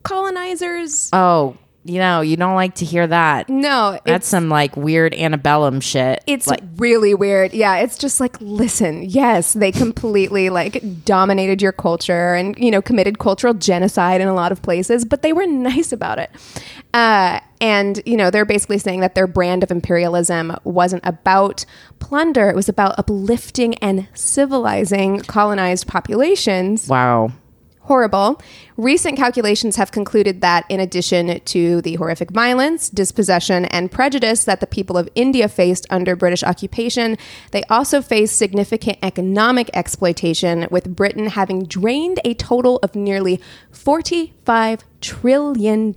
colonizers. 0.02 1.08
Oh, 1.12 1.56
you 1.84 1.98
know, 1.98 2.20
you 2.20 2.36
don't 2.36 2.54
like 2.54 2.76
to 2.76 2.84
hear 2.84 3.06
that. 3.06 3.48
no, 3.48 3.98
That's 4.04 4.26
some 4.26 4.48
like 4.48 4.76
weird 4.76 5.14
antebellum 5.14 5.80
shit. 5.80 6.22
it's 6.26 6.46
like 6.46 6.62
really 6.76 7.14
weird. 7.14 7.52
Yeah, 7.52 7.76
it's 7.78 7.98
just 7.98 8.20
like 8.20 8.36
listen, 8.40 9.02
yes, 9.02 9.52
they 9.52 9.72
completely 9.72 10.48
like 10.48 11.04
dominated 11.04 11.60
your 11.60 11.72
culture 11.72 12.34
and 12.34 12.56
you 12.58 12.70
know 12.70 12.80
committed 12.80 13.18
cultural 13.18 13.54
genocide 13.54 14.20
in 14.20 14.28
a 14.28 14.34
lot 14.34 14.52
of 14.52 14.62
places, 14.62 15.04
but 15.04 15.22
they 15.22 15.32
were 15.32 15.46
nice 15.46 15.92
about 15.92 16.18
it. 16.18 16.30
Uh, 16.94 17.40
and 17.60 18.00
you 18.06 18.16
know 18.16 18.30
they're 18.30 18.44
basically 18.44 18.78
saying 18.78 19.00
that 19.00 19.14
their 19.14 19.26
brand 19.26 19.62
of 19.62 19.70
imperialism 19.70 20.56
wasn't 20.64 21.04
about 21.04 21.64
plunder; 21.98 22.48
it 22.48 22.54
was 22.54 22.68
about 22.68 22.98
uplifting 22.98 23.74
and 23.76 24.06
civilizing 24.14 25.20
colonized 25.20 25.86
populations 25.86 26.86
wow. 26.88 27.32
Horrible. 27.92 28.40
Recent 28.78 29.18
calculations 29.18 29.76
have 29.76 29.92
concluded 29.92 30.40
that, 30.40 30.64
in 30.70 30.80
addition 30.80 31.40
to 31.40 31.82
the 31.82 31.96
horrific 31.96 32.30
violence, 32.30 32.88
dispossession, 32.88 33.66
and 33.66 33.92
prejudice 33.92 34.44
that 34.44 34.60
the 34.60 34.66
people 34.66 34.96
of 34.96 35.10
India 35.14 35.46
faced 35.46 35.86
under 35.90 36.16
British 36.16 36.42
occupation, 36.42 37.18
they 37.50 37.62
also 37.64 38.00
faced 38.00 38.34
significant 38.36 38.96
economic 39.02 39.68
exploitation, 39.74 40.66
with 40.70 40.96
Britain 40.96 41.26
having 41.26 41.66
drained 41.66 42.18
a 42.24 42.32
total 42.32 42.78
of 42.82 42.94
nearly 42.94 43.38
$45 43.74 44.80
trillion 45.02 45.92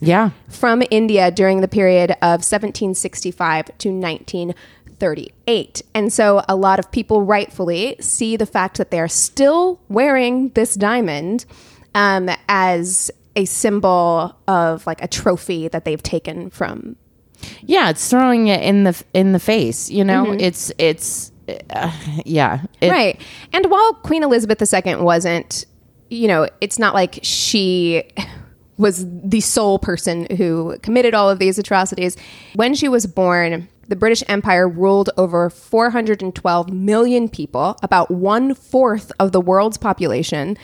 Yeah. 0.00 0.30
from 0.48 0.82
India 0.90 1.30
during 1.32 1.62
the 1.62 1.68
period 1.68 2.12
of 2.22 2.44
1765 2.46 3.76
to 3.78 3.90
1938. 5.00 5.82
And 5.94 6.12
so 6.12 6.42
a 6.48 6.56
lot 6.56 6.78
of 6.78 6.90
people 6.90 7.22
rightfully 7.22 7.96
see 8.00 8.36
the 8.36 8.46
fact 8.46 8.78
that 8.78 8.90
they're 8.90 9.08
still 9.08 9.80
wearing 9.88 10.50
this 10.50 10.74
diamond 10.74 11.44
um, 11.94 12.28
as 12.48 13.10
a 13.36 13.44
symbol 13.44 14.36
of 14.48 14.86
like 14.86 15.02
a 15.02 15.08
trophy 15.08 15.68
that 15.68 15.84
they've 15.84 16.02
taken 16.02 16.50
from 16.50 16.96
Yeah, 17.62 17.90
it's 17.90 18.08
throwing 18.10 18.48
it 18.48 18.62
in 18.62 18.84
the 18.84 19.02
in 19.14 19.32
the 19.32 19.38
face, 19.38 19.90
you 19.90 20.04
know? 20.04 20.24
Mm-hmm. 20.26 20.40
It's 20.40 20.72
it's 20.78 21.32
uh, 21.70 21.92
yeah. 22.24 22.62
It- 22.80 22.90
right. 22.90 23.20
And 23.52 23.70
while 23.70 23.94
Queen 23.94 24.22
Elizabeth 24.22 24.60
II 24.60 24.96
wasn't, 24.96 25.64
you 26.10 26.28
know, 26.28 26.48
it's 26.60 26.78
not 26.78 26.94
like 26.94 27.20
she 27.22 28.02
was 28.76 29.06
the 29.08 29.40
sole 29.40 29.78
person 29.78 30.26
who 30.36 30.76
committed 30.82 31.14
all 31.14 31.28
of 31.30 31.38
these 31.38 31.58
atrocities. 31.58 32.16
When 32.54 32.74
she 32.74 32.88
was 32.88 33.06
born, 33.06 33.68
the 33.88 33.96
British 33.96 34.22
Empire 34.28 34.68
ruled 34.68 35.10
over 35.16 35.50
412 35.50 36.72
million 36.72 37.28
people, 37.28 37.76
about 37.82 38.10
one 38.10 38.54
fourth 38.54 39.10
of 39.18 39.32
the 39.32 39.40
world's 39.40 39.78
population. 39.78 40.56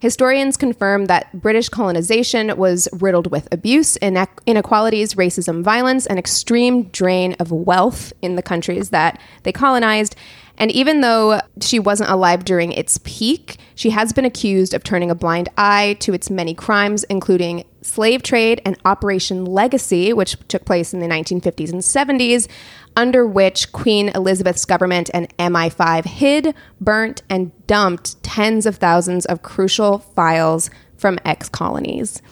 Historians 0.00 0.56
confirm 0.56 1.04
that 1.04 1.32
British 1.40 1.68
colonization 1.68 2.56
was 2.56 2.88
riddled 2.92 3.30
with 3.30 3.46
abuse, 3.52 3.96
inequalities, 3.98 5.14
racism, 5.14 5.62
violence, 5.62 6.06
and 6.06 6.18
extreme 6.18 6.84
drain 6.88 7.34
of 7.38 7.52
wealth 7.52 8.12
in 8.20 8.34
the 8.34 8.42
countries 8.42 8.90
that 8.90 9.20
they 9.44 9.52
colonized. 9.52 10.16
And 10.58 10.72
even 10.72 11.02
though 11.02 11.40
she 11.60 11.78
wasn't 11.78 12.10
alive 12.10 12.44
during 12.44 12.72
its 12.72 12.98
peak, 13.04 13.58
she 13.76 13.90
has 13.90 14.12
been 14.12 14.24
accused 14.24 14.74
of 14.74 14.82
turning 14.82 15.10
a 15.10 15.14
blind 15.14 15.48
eye 15.56 15.96
to 16.00 16.12
its 16.12 16.30
many 16.30 16.52
crimes, 16.52 17.04
including 17.04 17.64
slave 17.82 18.22
trade 18.22 18.62
and 18.64 18.78
Operation 18.84 19.44
Legacy, 19.44 20.12
which 20.12 20.36
took 20.48 20.64
place 20.64 20.94
in 20.94 21.00
the 21.00 21.06
1950s 21.08 21.70
and 21.72 21.82
70s, 21.82 22.48
under 22.96 23.26
which 23.26 23.72
Queen 23.72 24.08
Elizabeth's 24.14 24.64
government 24.64 25.10
and 25.12 25.28
MI5 25.38 26.04
hid, 26.04 26.54
burnt, 26.80 27.22
and 27.28 27.50
dumped 27.66 28.22
tens 28.22 28.66
of 28.66 28.76
thousands 28.76 29.26
of 29.26 29.42
crucial 29.42 29.98
files 29.98 30.70
from 30.96 31.18
ex 31.24 31.48
colonies. 31.48 32.22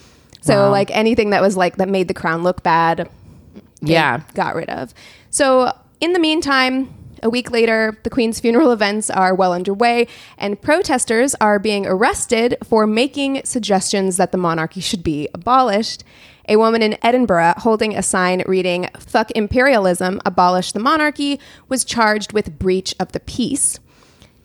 So, 0.42 0.54
Wow. 0.66 0.70
like 0.70 0.90
anything 0.92 1.30
that 1.30 1.42
was 1.42 1.56
like 1.56 1.76
that 1.76 1.88
made 1.88 2.08
the 2.08 2.14
crown 2.14 2.42
look 2.42 2.62
bad, 2.62 3.08
Yeah. 3.82 4.20
got 4.34 4.54
rid 4.54 4.70
of. 4.70 4.94
So, 5.30 5.72
in 6.00 6.12
the 6.12 6.18
meantime, 6.18 6.88
a 7.22 7.30
week 7.30 7.50
later, 7.50 7.98
the 8.02 8.10
Queen's 8.10 8.40
funeral 8.40 8.70
events 8.70 9.10
are 9.10 9.34
well 9.34 9.52
underway, 9.52 10.06
and 10.38 10.60
protesters 10.60 11.34
are 11.40 11.58
being 11.58 11.86
arrested 11.86 12.56
for 12.64 12.86
making 12.86 13.42
suggestions 13.44 14.16
that 14.16 14.32
the 14.32 14.38
monarchy 14.38 14.80
should 14.80 15.02
be 15.02 15.28
abolished. 15.34 16.04
A 16.48 16.56
woman 16.56 16.82
in 16.82 16.98
Edinburgh 17.02 17.54
holding 17.58 17.96
a 17.96 18.02
sign 18.02 18.42
reading, 18.46 18.88
Fuck 18.98 19.30
imperialism, 19.32 20.20
abolish 20.24 20.72
the 20.72 20.80
monarchy, 20.80 21.38
was 21.68 21.84
charged 21.84 22.32
with 22.32 22.58
breach 22.58 22.94
of 22.98 23.12
the 23.12 23.20
peace. 23.20 23.78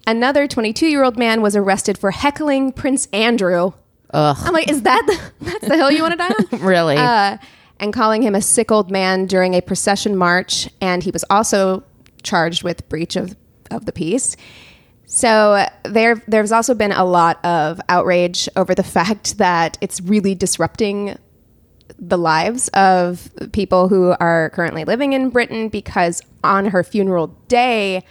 Another 0.08 0.48
22 0.48 0.86
year 0.88 1.04
old 1.04 1.18
man 1.18 1.42
was 1.42 1.56
arrested 1.56 1.98
for 1.98 2.12
heckling 2.12 2.72
Prince 2.72 3.08
Andrew. 3.12 3.72
Ugh. 4.12 4.38
I'm 4.40 4.54
like, 4.54 4.70
is 4.70 4.84
that 4.84 5.04
the, 5.08 5.46
that's 5.46 5.68
the 5.68 5.76
hill 5.76 5.90
you 5.90 6.04
want 6.04 6.12
to 6.12 6.18
die 6.18 6.34
on? 6.52 6.60
Really? 6.66 6.96
uh, 6.96 7.38
and 7.80 7.92
calling 7.92 8.22
him 8.22 8.36
a 8.36 8.42
sick 8.42 8.72
old 8.72 8.92
man 8.92 9.26
during 9.26 9.54
a 9.54 9.62
procession 9.62 10.16
march, 10.16 10.70
and 10.80 11.04
he 11.04 11.12
was 11.12 11.26
also 11.30 11.84
charged 12.26 12.64
with 12.64 12.88
breach 12.90 13.16
of, 13.16 13.36
of 13.72 13.86
the 13.86 13.94
peace. 13.94 14.36
So 15.06 15.66
there, 15.84 16.22
there's 16.28 16.52
also 16.52 16.74
been 16.74 16.92
a 16.92 17.06
lot 17.06 17.44
of 17.46 17.80
outrage 17.88 18.50
over 18.56 18.76
the 18.76 18.84
fact 18.98 19.38
that 19.38 19.78
it's 19.80 20.02
really 20.02 20.36
disrupting 20.36 21.18
the 22.00 22.18
lives 22.18 22.68
of 22.70 23.30
people 23.54 23.88
who 23.88 24.16
are 24.20 24.50
currently 24.50 24.84
living 24.84 25.14
in 25.14 25.30
Britain 25.30 25.70
because 25.70 26.22
on 26.44 26.66
her 26.66 26.84
funeral 26.84 27.28
day, 27.48 28.04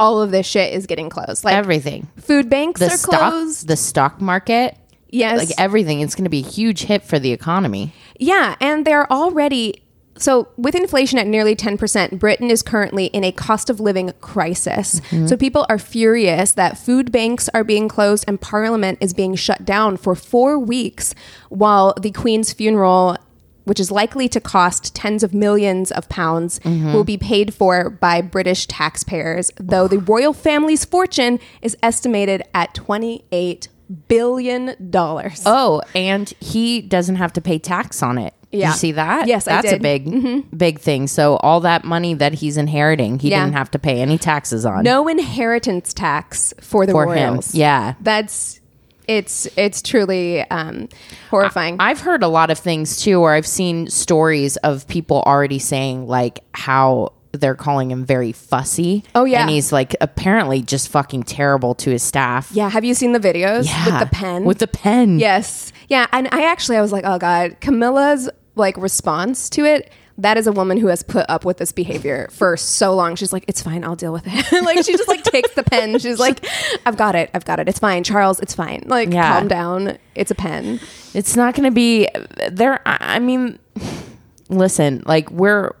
all 0.00 0.22
of 0.22 0.30
this 0.30 0.46
shit 0.46 0.72
is 0.72 0.86
getting 0.86 1.10
closed. 1.10 1.44
Like 1.44 1.54
Everything. 1.54 2.08
food 2.16 2.48
banks 2.48 2.80
The 2.80 2.86
are 2.86 2.96
stock, 2.96 3.30
closed. 3.32 3.68
the 3.68 3.76
stock 3.76 4.20
market, 4.22 4.76
yes, 5.10 5.38
like 5.38 5.50
everything. 5.58 6.00
It's 6.00 6.14
going 6.14 6.24
to 6.24 6.30
be 6.30 6.40
a 6.40 6.48
huge 6.48 6.82
hit 6.84 7.02
for 7.04 7.18
the 7.18 7.32
economy. 7.32 7.92
Yeah, 8.18 8.56
and 8.60 8.86
they're 8.86 9.10
already 9.12 9.82
so 10.20 10.48
with 10.56 10.74
inflation 10.74 11.18
at 11.18 11.26
nearly 11.26 11.56
10%, 11.56 12.18
Britain 12.18 12.50
is 12.50 12.62
currently 12.62 13.06
in 13.06 13.24
a 13.24 13.32
cost 13.32 13.70
of 13.70 13.80
living 13.80 14.12
crisis. 14.20 15.00
Mm-hmm. 15.00 15.26
So 15.26 15.36
people 15.36 15.66
are 15.68 15.78
furious 15.78 16.52
that 16.52 16.78
food 16.78 17.10
banks 17.10 17.48
are 17.54 17.64
being 17.64 17.88
closed 17.88 18.24
and 18.28 18.40
parliament 18.40 18.98
is 19.00 19.14
being 19.14 19.34
shut 19.34 19.64
down 19.64 19.96
for 19.96 20.14
4 20.14 20.58
weeks 20.58 21.14
while 21.48 21.94
the 22.00 22.10
queen's 22.10 22.52
funeral 22.52 23.16
which 23.64 23.78
is 23.78 23.90
likely 23.90 24.28
to 24.28 24.40
cost 24.40 24.94
tens 24.96 25.22
of 25.22 25.32
millions 25.32 25.92
of 25.92 26.08
pounds, 26.08 26.58
mm-hmm. 26.60 26.92
will 26.92 27.04
be 27.04 27.16
paid 27.16 27.54
for 27.54 27.88
by 27.88 28.20
British 28.20 28.66
taxpayers, 28.66 29.52
though 29.60 29.86
the 29.86 29.98
royal 29.98 30.32
family's 30.32 30.84
fortune 30.84 31.38
is 31.62 31.76
estimated 31.82 32.42
at 32.52 32.74
$28 32.74 33.68
billion. 34.08 34.74
dollars. 34.90 35.42
Oh, 35.46 35.82
and 35.94 36.28
he 36.40 36.80
doesn't 36.80 37.16
have 37.16 37.32
to 37.34 37.40
pay 37.40 37.58
tax 37.58 38.02
on 38.02 38.18
it. 38.18 38.34
Yeah. 38.52 38.70
you 38.70 38.74
see 38.74 38.92
that? 38.92 39.28
Yes, 39.28 39.46
I 39.46 39.62
That's 39.62 39.72
a 39.74 39.78
did. 39.78 40.04
Mm-hmm. 40.04 40.40
big, 40.50 40.58
big 40.58 40.78
thing. 40.80 41.06
So 41.06 41.36
all 41.36 41.60
that 41.60 41.84
money 41.84 42.14
that 42.14 42.34
he's 42.34 42.56
inheriting, 42.56 43.20
he 43.20 43.30
Yeah. 43.30 43.44
didn't 43.44 43.54
have 43.56 43.70
to 43.72 43.78
pay 43.78 44.00
any 44.00 44.18
taxes 44.18 44.66
on. 44.66 44.82
no 44.82 45.06
inheritance 45.06 45.94
tax 45.94 46.52
for 46.60 46.84
the 46.84 46.92
For 46.92 47.14
him, 47.14 47.30
royals. 47.34 47.54
yeah. 47.54 47.94
that's 48.00 48.58
it's 49.06 49.48
it's 49.56 49.82
truly 49.82 50.40
um, 50.50 50.88
horrifying. 51.30 51.76
I've 51.80 52.00
heard 52.00 52.22
a 52.22 52.28
lot 52.28 52.50
of 52.50 52.58
things 52.58 53.00
too, 53.00 53.20
where 53.20 53.34
I've 53.34 53.46
seen 53.46 53.88
stories 53.88 54.56
of 54.58 54.86
people 54.88 55.22
already 55.26 55.58
saying 55.58 56.06
like 56.06 56.40
how 56.54 57.12
they're 57.32 57.54
calling 57.54 57.90
him 57.90 58.04
very 58.04 58.32
fussy. 58.32 59.04
Oh, 59.14 59.24
yeah. 59.24 59.42
and 59.42 59.50
he's 59.50 59.72
like 59.72 59.94
apparently 60.00 60.62
just 60.62 60.88
fucking 60.88 61.22
terrible 61.24 61.74
to 61.76 61.90
his 61.90 62.02
staff. 62.02 62.50
yeah, 62.52 62.68
have 62.70 62.84
you 62.84 62.94
seen 62.94 63.12
the 63.12 63.20
videos 63.20 63.66
Yeah. 63.66 63.84
with 64.00 64.00
the 64.10 64.14
pen? 64.14 64.44
With 64.44 64.58
the 64.58 64.66
pen. 64.66 65.18
yes, 65.18 65.72
yeah, 65.88 66.06
and 66.12 66.28
I 66.32 66.44
actually 66.44 66.76
I 66.76 66.80
was 66.82 66.92
like, 66.92 67.04
oh 67.06 67.18
god, 67.18 67.56
Camilla's 67.60 68.28
like 68.56 68.76
response 68.76 69.48
to 69.50 69.64
it. 69.64 69.90
That 70.18 70.36
is 70.36 70.46
a 70.46 70.52
woman 70.52 70.76
who 70.76 70.88
has 70.88 71.02
put 71.02 71.24
up 71.30 71.46
with 71.46 71.56
this 71.56 71.72
behavior 71.72 72.28
for 72.30 72.54
so 72.58 72.94
long. 72.94 73.16
She's 73.16 73.32
like, 73.32 73.44
it's 73.48 73.62
fine, 73.62 73.84
I'll 73.84 73.96
deal 73.96 74.12
with 74.12 74.24
it. 74.26 74.52
like 74.64 74.84
she 74.84 74.92
just 74.92 75.08
like 75.08 75.22
takes 75.22 75.54
the 75.54 75.62
pen. 75.62 75.98
She's 75.98 76.18
like, 76.18 76.44
I've 76.84 76.98
got 76.98 77.14
it, 77.14 77.30
I've 77.32 77.46
got 77.46 77.58
it. 77.58 77.70
It's 77.70 77.78
fine, 77.78 78.04
Charles. 78.04 78.38
It's 78.40 78.54
fine. 78.54 78.82
Like 78.86 79.10
Yeah. 79.12 79.38
calm 79.38 79.48
down. 79.48 79.98
It's 80.14 80.30
a 80.30 80.34
pen. 80.34 80.78
It's 81.14 81.36
not 81.36 81.54
going 81.54 81.64
to 81.70 81.74
be 81.74 82.06
there. 82.50 82.86
I 82.86 82.98
I 83.16 83.18
mean, 83.18 83.58
listen, 84.48 85.02
like 85.06 85.30
we're 85.30 85.72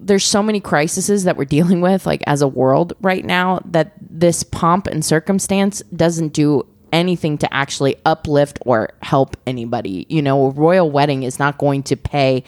there's 0.00 0.24
so 0.24 0.42
many 0.42 0.60
crises 0.60 1.24
that 1.24 1.36
we're 1.36 1.44
dealing 1.44 1.80
with, 1.80 2.06
like 2.06 2.22
as 2.26 2.42
a 2.42 2.48
world 2.48 2.92
right 3.00 3.24
now, 3.24 3.60
that 3.64 3.92
this 4.00 4.42
pomp 4.42 4.86
and 4.86 5.04
circumstance 5.04 5.82
doesn't 5.94 6.32
do 6.32 6.66
anything 6.92 7.36
to 7.38 7.52
actually 7.52 7.96
uplift 8.06 8.58
or 8.64 8.90
help 9.02 9.36
anybody. 9.46 10.06
You 10.08 10.22
know, 10.22 10.46
a 10.46 10.50
royal 10.50 10.90
wedding 10.90 11.22
is 11.22 11.38
not 11.38 11.58
going 11.58 11.82
to 11.84 11.96
pay 11.96 12.44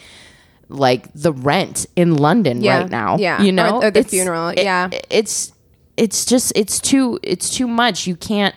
like 0.69 1.11
the 1.13 1.33
rent 1.33 1.85
in 1.95 2.15
London 2.15 2.61
Yeah. 2.63 2.79
right 2.81 2.89
now. 2.89 3.17
Yeah. 3.17 3.41
you 3.41 3.51
know, 3.51 3.77
Or- 3.81 3.85
or 3.85 3.91
the 3.91 3.99
It's- 3.99 4.09
funeral. 4.09 4.47
it- 4.49 4.63
Yeah. 4.63 4.89
it's 5.09 5.51
it's 5.97 6.25
just 6.25 6.53
it's 6.55 6.79
too 6.79 7.19
it's 7.21 7.49
too 7.49 7.67
much 7.67 8.07
you 8.07 8.15
can't 8.15 8.55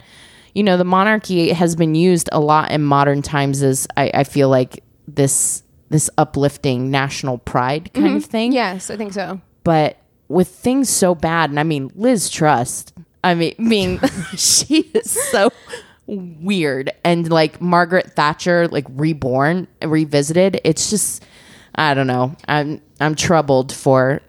you 0.54 0.62
know 0.62 0.76
the 0.76 0.84
monarchy 0.84 1.50
has 1.50 1.74
been 1.74 1.96
used 1.96 2.28
a 2.30 2.38
lot 2.38 2.70
in 2.70 2.80
modern 2.80 3.22
times 3.22 3.60
as 3.60 3.88
i, 3.96 4.08
I 4.14 4.22
feel 4.24 4.48
like 4.48 4.84
this 5.08 5.63
this 5.90 6.10
uplifting 6.18 6.90
national 6.90 7.38
pride 7.38 7.92
kind 7.92 8.06
of 8.06 8.12
mm-hmm. 8.12 8.30
thing. 8.30 8.52
Yes, 8.52 8.90
I 8.90 8.96
think 8.96 9.12
so. 9.12 9.40
but 9.62 9.98
with 10.28 10.48
things 10.48 10.88
so 10.88 11.14
bad 11.14 11.50
and 11.50 11.60
i 11.60 11.62
mean 11.62 11.90
liz 11.94 12.30
truss 12.30 12.86
i 13.22 13.34
mean 13.34 13.54
being 13.68 14.00
she 14.36 14.80
is 14.94 15.10
so 15.10 15.50
weird. 16.06 16.90
And 17.02 17.30
like 17.30 17.60
margaret 17.60 18.12
thatcher 18.12 18.68
like 18.68 18.86
reborn 18.90 19.68
and 19.80 19.90
revisited 19.90 20.60
it's 20.64 20.90
just 20.90 21.24
i 21.74 21.94
don't 21.94 22.06
know. 22.06 22.36
I'm 22.46 22.80
i'm 23.00 23.14
troubled 23.14 23.72
for 23.72 24.20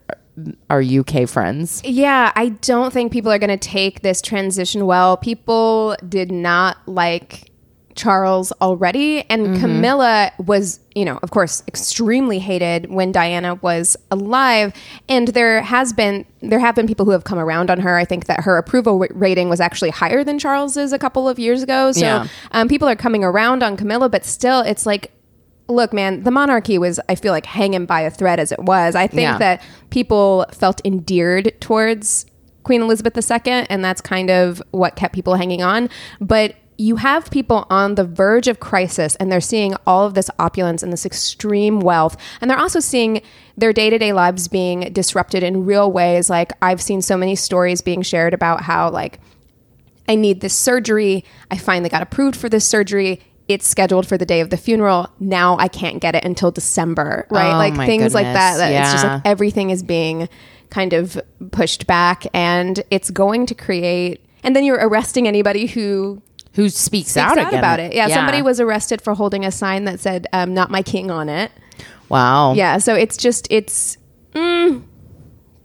our 0.69 0.81
uk 0.81 1.29
friends. 1.29 1.81
Yeah, 1.83 2.31
I 2.35 2.49
don't 2.49 2.91
think 2.91 3.11
people 3.11 3.31
are 3.31 3.39
going 3.39 3.49
to 3.49 3.57
take 3.57 4.01
this 4.01 4.21
transition 4.21 4.85
well. 4.85 5.15
People 5.17 5.95
did 6.07 6.31
not 6.31 6.77
like 6.87 7.51
Charles 7.95 8.51
already, 8.61 9.23
and 9.29 9.59
Camilla 9.59 10.31
was, 10.37 10.79
you 10.95 11.05
know, 11.05 11.17
of 11.23 11.31
course, 11.31 11.63
extremely 11.67 12.39
hated 12.39 12.89
when 12.91 13.11
Diana 13.13 13.55
was 13.55 13.95
alive. 14.11 14.73
And 15.07 15.29
there 15.29 15.61
has 15.61 15.93
been, 15.93 16.25
there 16.41 16.59
have 16.59 16.75
been 16.75 16.87
people 16.87 17.05
who 17.05 17.11
have 17.11 17.23
come 17.23 17.39
around 17.39 17.71
on 17.71 17.79
her. 17.79 17.95
I 17.97 18.03
think 18.05 18.25
that 18.25 18.41
her 18.41 18.57
approval 18.57 18.99
ra- 18.99 19.07
rating 19.13 19.47
was 19.49 19.61
actually 19.61 19.91
higher 19.91 20.23
than 20.23 20.37
Charles's 20.39 20.91
a 20.91 20.99
couple 20.99 21.27
of 21.29 21.39
years 21.39 21.63
ago. 21.63 21.93
So 21.93 22.01
Yeah. 22.01 22.27
um, 22.51 22.67
people 22.67 22.87
are 22.87 22.95
coming 22.97 23.23
around 23.23 23.63
on 23.63 23.77
Camilla, 23.77 24.09
but 24.09 24.25
still, 24.25 24.59
it's 24.59 24.85
like, 24.85 25.11
look, 25.69 25.93
man, 25.93 26.23
the 26.23 26.31
monarchy 26.31 26.77
was, 26.77 26.99
I 27.09 27.15
feel 27.15 27.31
like, 27.31 27.45
hanging 27.45 27.85
by 27.85 28.01
a 28.01 28.11
thread 28.11 28.39
as 28.39 28.51
it 28.51 28.59
was. 28.59 28.93
I 28.95 29.07
think 29.07 29.21
Yeah. 29.21 29.37
that 29.39 29.61
people 29.89 30.45
felt 30.51 30.81
endeared 30.85 31.53
towards 31.61 32.25
Queen 32.63 32.81
Elizabeth 32.81 33.15
II, 33.31 33.65
and 33.69 33.85
that's 33.85 34.01
kind 34.01 34.29
of 34.29 34.61
what 34.71 34.95
kept 34.95 35.15
people 35.15 35.35
hanging 35.35 35.63
on. 35.63 35.89
But 36.19 36.55
you 36.77 36.97
have 36.97 37.31
people 37.31 37.65
on 37.69 37.95
the 37.95 38.03
verge 38.03 38.47
of 38.47 38.59
crisis, 38.59 39.15
and 39.17 39.31
they're 39.31 39.41
seeing 39.41 39.75
all 39.87 40.05
of 40.05 40.13
this 40.13 40.29
opulence 40.39 40.83
and 40.83 40.91
this 40.91 41.05
extreme 41.05 41.79
wealth, 41.79 42.17
and 42.41 42.49
they're 42.51 42.59
also 42.59 42.79
seeing 42.79 43.21
their 43.57 43.71
day 43.71 43.89
to 43.89 43.97
day 43.97 44.11
lives 44.13 44.47
being 44.47 44.91
disrupted 44.91 45.43
in 45.43 45.65
real 45.65 45.91
ways. 45.91 46.29
Like, 46.29 46.51
I've 46.61 46.81
seen 46.81 47.01
so 47.01 47.15
many 47.17 47.35
stories 47.35 47.81
being 47.81 48.01
shared 48.01 48.33
about 48.33 48.61
how, 48.63 48.89
like, 48.89 49.19
I 50.07 50.15
need 50.15 50.41
this 50.41 50.53
surgery. 50.53 51.23
I 51.49 51.57
finally 51.57 51.89
got 51.89 52.01
approved 52.03 52.35
for 52.35 52.49
this 52.49 52.65
surgery. 52.67 53.21
It's 53.47 53.67
scheduled 53.67 54.07
for 54.07 54.17
the 54.17 54.25
day 54.25 54.39
of 54.41 54.49
the 54.49 54.57
funeral. 54.57 55.07
Now 55.19 55.57
I 55.57 55.67
can't 55.67 55.99
get 56.01 56.15
it 56.15 56.25
until 56.25 56.51
December, 56.51 57.27
right? 57.29 57.53
Oh, 57.53 57.57
like 57.57 57.75
things 57.75 58.13
like 58.13 58.25
that. 58.25 58.53
goodness. 58.53 58.57
that 58.57 58.71
It's 58.81 58.91
just 58.91 59.03
Yeah. 59.03 59.13
like 59.15 59.21
everything 59.25 59.69
is 59.69 59.83
being 59.83 60.29
kind 60.69 60.93
of 60.93 61.19
pushed 61.51 61.85
back 61.87 62.25
and 62.33 62.83
it's 62.89 63.11
going 63.11 63.45
to 63.45 63.55
create 63.55 64.25
and 64.43 64.55
then 64.55 64.63
you're 64.63 64.77
arresting 64.79 65.27
anybody 65.27 65.67
who 65.67 66.21
who 66.55 66.69
speaks, 66.69 67.09
speaks 67.11 67.17
out, 67.17 67.37
out, 67.37 67.53
about 67.53 67.79
it. 67.79 67.93
Yeah, 67.93 68.07
somebody 68.07 68.41
was 68.41 68.59
arrested 68.59 69.01
for 69.01 69.13
holding 69.13 69.45
a 69.45 69.51
sign 69.51 69.83
that 69.85 69.99
said 69.99 70.25
um, 70.33 70.53
not 70.53 70.71
my 70.71 70.81
king 70.81 71.11
on 71.11 71.29
it. 71.29 71.51
Wow. 72.09 72.53
Yeah, 72.53 72.77
so 72.77 72.95
it's 72.95 73.17
just 73.17 73.47
it's 73.51 73.97
mm, 74.33 74.81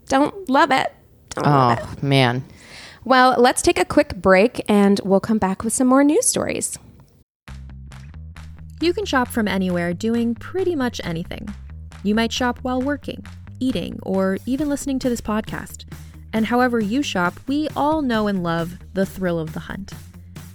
don't 0.07 0.49
love 0.49 0.71
it. 0.71 0.93
Don't 1.29 1.45
love 1.45 1.79
it. 1.79 1.85
Oh 1.85 2.05
man. 2.05 2.43
Well, 3.03 3.35
let's 3.39 3.61
take 3.61 3.79
a 3.79 3.85
quick 3.85 4.15
break 4.15 4.63
and 4.67 4.99
we'll 5.03 5.21
come 5.21 5.37
back 5.37 5.63
with 5.63 5.73
some 5.73 5.87
more 5.87 6.03
news 6.03 6.25
stories. 6.25 6.77
You 8.79 8.93
can 8.93 9.05
shop 9.05 9.27
from 9.27 9.47
anywhere 9.47 9.93
doing 9.93 10.35
pretty 10.35 10.75
much 10.75 10.99
anything. 11.03 11.53
You 12.03 12.15
might 12.15 12.33
shop 12.33 12.59
while 12.63 12.81
working, 12.81 13.25
eating, 13.59 13.99
or 14.03 14.37
even 14.45 14.69
listening 14.69 14.99
to 14.99 15.09
this 15.09 15.21
podcast. 15.21 15.85
And 16.33 16.47
however 16.47 16.79
you 16.79 17.01
shop, 17.01 17.39
we 17.47 17.67
all 17.75 18.01
know 18.01 18.27
and 18.27 18.43
love 18.43 18.77
the 18.93 19.05
thrill 19.05 19.39
of 19.39 19.53
the 19.53 19.61
hunt. 19.61 19.93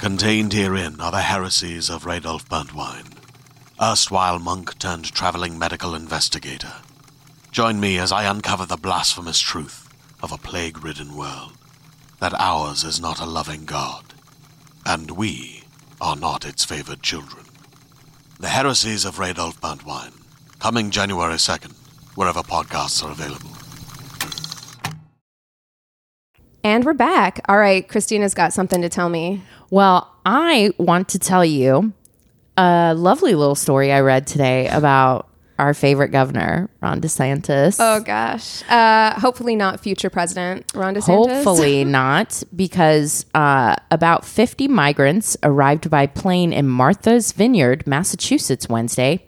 Contained 0.00 0.54
herein 0.54 0.98
are 0.98 1.10
the 1.10 1.20
heresies 1.20 1.90
of 1.90 2.04
Radolf 2.04 2.48
Burntwine, 2.48 3.18
erstwhile 3.78 4.38
monk 4.38 4.78
turned 4.78 5.12
traveling 5.12 5.58
medical 5.58 5.94
investigator. 5.94 6.72
Join 7.52 7.78
me 7.78 7.98
as 7.98 8.10
I 8.10 8.24
uncover 8.24 8.64
the 8.64 8.78
blasphemous 8.78 9.38
truth 9.38 9.92
of 10.22 10.32
a 10.32 10.38
plague 10.38 10.82
ridden 10.82 11.14
world 11.14 11.52
that 12.18 12.32
ours 12.32 12.82
is 12.82 12.98
not 12.98 13.20
a 13.20 13.26
loving 13.26 13.66
God, 13.66 14.14
and 14.86 15.10
we 15.10 15.64
are 16.00 16.16
not 16.16 16.46
its 16.46 16.64
favored 16.64 17.02
children. 17.02 17.44
The 18.38 18.48
heresies 18.48 19.04
of 19.04 19.18
Radolf 19.18 19.60
Burntwine, 19.60 20.18
coming 20.60 20.90
January 20.90 21.34
2nd, 21.34 21.74
wherever 22.16 22.40
podcasts 22.40 23.04
are 23.04 23.12
available. 23.12 23.50
And 26.64 26.84
we're 26.86 26.94
back. 26.94 27.40
All 27.48 27.58
right, 27.58 27.86
Christina's 27.86 28.32
got 28.32 28.54
something 28.54 28.80
to 28.80 28.88
tell 28.88 29.10
me. 29.10 29.42
Well, 29.70 30.12
I 30.26 30.72
want 30.78 31.08
to 31.10 31.18
tell 31.18 31.44
you 31.44 31.92
a 32.56 32.92
lovely 32.94 33.34
little 33.34 33.54
story 33.54 33.92
I 33.92 34.00
read 34.00 34.26
today 34.26 34.68
about 34.68 35.28
our 35.60 35.74
favorite 35.74 36.08
governor, 36.08 36.70
Ron 36.80 37.00
DeSantis. 37.00 37.76
Oh 37.78 38.00
gosh. 38.00 38.68
Uh, 38.68 39.18
hopefully 39.20 39.54
not 39.54 39.78
future 39.78 40.10
president 40.10 40.64
Ron 40.74 40.94
DeSantis. 40.94 41.02
Hopefully 41.04 41.84
not, 42.00 42.42
because 42.56 43.26
uh, 43.34 43.76
about 43.90 44.24
50 44.24 44.68
migrants 44.68 45.36
arrived 45.42 45.90
by 45.90 46.06
plane 46.06 46.52
in 46.52 46.66
Martha's 46.66 47.32
Vineyard, 47.32 47.86
Massachusetts, 47.86 48.68
Wednesday 48.68 49.24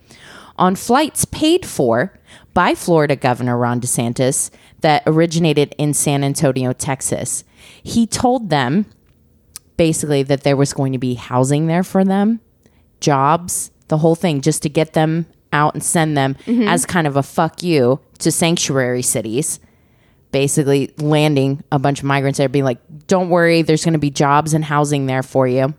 on 0.57 0.75
flights 0.75 1.25
paid 1.27 1.67
for 1.67 2.19
by 2.55 2.75
Florida 2.75 3.15
Governor 3.15 3.59
Ron 3.59 3.81
DeSantis 3.81 4.51
that 4.81 5.03
originated 5.07 5.75
in 5.79 5.95
San 5.95 6.25
Antonio, 6.25 6.73
Texas. 6.73 7.45
He 7.83 8.07
told 8.07 8.51
them 8.51 8.87
basically 9.77 10.23
that 10.25 10.43
there 10.43 10.57
was 10.57 10.73
going 10.73 10.93
to 10.93 10.99
be 10.99 11.15
housing 11.15 11.67
there 11.67 11.83
for 11.83 12.05
them, 12.05 12.41
jobs, 13.01 13.71
the 13.89 13.99
whole 13.99 14.15
thing, 14.15 14.41
just 14.41 14.63
to 14.63 14.69
get 14.69 14.93
them 14.93 15.27
out 15.53 15.75
and 15.75 15.83
send 15.83 16.17
them 16.17 16.35
mm-hmm. 16.47 16.67
as 16.69 16.87
kind 16.87 17.07
of 17.07 17.17
a 17.17 17.23
fuck 17.23 17.63
you 17.63 18.01
to 18.19 18.31
sanctuary 18.31 19.03
cities. 19.03 19.61
Basically, 20.31 20.95
landing 20.97 21.63
a 21.71 21.79
bunch 21.79 21.99
of 21.99 22.07
migrants 22.07 22.39
there, 22.39 22.49
being 22.49 22.65
like, 22.65 22.79
don't 23.07 23.29
worry, 23.29 23.61
there's 23.61 23.85
going 23.85 23.93
to 23.93 23.99
be 23.99 24.09
jobs 24.09 24.55
and 24.55 24.65
housing 24.65 25.05
there 25.05 25.23
for 25.23 25.47
you, 25.47 25.75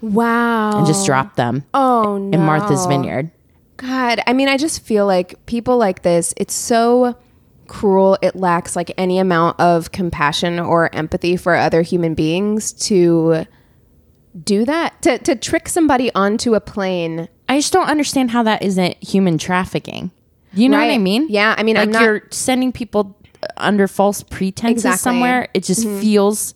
Wow. 0.00 0.72
and 0.78 0.86
just 0.88 1.06
drop 1.06 1.36
them 1.36 1.64
Oh 1.72 2.18
no. 2.18 2.36
in 2.36 2.44
Martha's 2.44 2.84
Vineyard. 2.86 3.30
God, 3.76 4.20
I 4.26 4.32
mean, 4.32 4.48
I 4.48 4.56
just 4.56 4.82
feel 4.84 5.06
like 5.06 5.44
people 5.46 5.76
like 5.76 6.02
this, 6.02 6.34
it's 6.36 6.54
so 6.54 7.16
cruel. 7.72 8.18
It 8.20 8.36
lacks 8.36 8.76
like 8.76 8.92
any 8.98 9.18
amount 9.18 9.58
of 9.58 9.92
compassion 9.92 10.60
or 10.60 10.94
empathy 10.94 11.36
for 11.36 11.56
other 11.56 11.82
human 11.82 12.14
beings 12.14 12.72
to 12.88 13.46
do 14.44 14.64
that, 14.64 15.00
to, 15.02 15.18
to 15.18 15.34
trick 15.34 15.68
somebody 15.68 16.12
onto 16.14 16.54
a 16.54 16.60
plane. 16.60 17.28
I 17.48 17.58
just 17.58 17.72
don't 17.72 17.88
understand 17.88 18.30
how 18.30 18.42
that 18.44 18.62
isn't 18.62 19.02
human 19.02 19.38
trafficking. 19.38 20.10
You 20.54 20.68
know 20.68 20.78
what 20.78 20.90
I 20.90 20.98
mean? 20.98 21.28
Yeah, 21.30 21.54
I 21.56 21.62
mean, 21.62 21.76
like 21.76 21.84
I'm 21.88 21.92
not- 21.92 22.02
you're 22.02 22.22
sending 22.30 22.72
people 22.72 23.16
under 23.56 23.88
false 23.88 24.22
pretenses 24.22 24.84
Exactly. 24.84 24.90
Mm-hmm. 24.90 25.02
somewhere. 25.02 25.48
It 25.54 25.64
just 25.64 25.84
feels, 25.84 26.54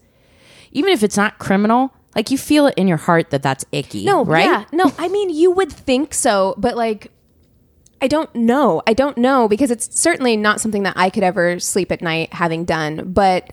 even 0.73 0.93
if 0.93 1.03
it's 1.03 1.17
not 1.17 1.39
criminal, 1.39 1.93
like 2.15 2.31
you 2.31 2.39
feel 2.39 2.67
it 2.67 2.75
in 2.77 2.89
your 2.89 2.99
heart 2.99 3.31
that 3.31 3.43
that's 3.43 3.65
icky. 3.73 4.05
No, 4.05 4.25
right? 4.25 4.45
Yeah, 4.45 4.65
no, 4.73 4.93
I 4.99 5.09
mean, 5.09 5.31
you 5.31 5.51
would 5.51 5.73
think 5.73 6.13
so, 6.15 6.55
but 6.59 6.77
like, 6.77 7.11
I 8.01 8.09
don't 8.09 8.35
know. 8.35 8.83
I 8.87 8.93
don't 8.93 9.17
know 9.17 9.49
because 9.49 9.71
it's 9.71 9.99
certainly 9.99 10.37
not 10.37 10.61
something 10.61 10.83
that 10.83 10.95
I 10.97 11.11
could 11.11 11.23
ever 11.23 11.59
sleep 11.59 11.91
at 11.91 12.03
night 12.03 12.33
having 12.33 12.65
done. 12.65 13.13
But 13.13 13.53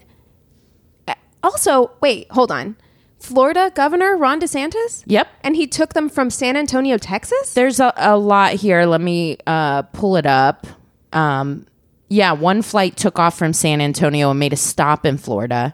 uh, 1.07 1.15
also, 1.41 1.91
wait, 2.01 2.29
hold 2.31 2.51
on. 2.51 2.75
Florida 3.19 3.71
Governor 3.73 4.17
Ron 4.17 4.41
DeSantis? 4.41 5.03
Yep. 5.05 5.29
And 5.43 5.55
he 5.55 5.65
took 5.65 5.93
them 5.93 6.09
from 6.09 6.29
San 6.29 6.57
Antonio, 6.57 6.97
Texas? 6.97 7.53
There's 7.53 7.79
a, 7.79 7.93
a 7.95 8.17
lot 8.17 8.53
here. 8.55 8.85
Let 8.85 8.99
me 8.99 9.37
uh, 9.47 9.83
pull 9.83 10.17
it 10.17 10.25
up. 10.25 10.67
Um, 11.13 11.65
yeah, 12.09 12.33
one 12.33 12.61
flight 12.61 12.97
took 12.97 13.19
off 13.19 13.37
from 13.37 13.53
San 13.53 13.79
Antonio 13.79 14.29
and 14.29 14.39
made 14.39 14.51
a 14.51 14.57
stop 14.57 15.05
in 15.05 15.17
Florida 15.17 15.73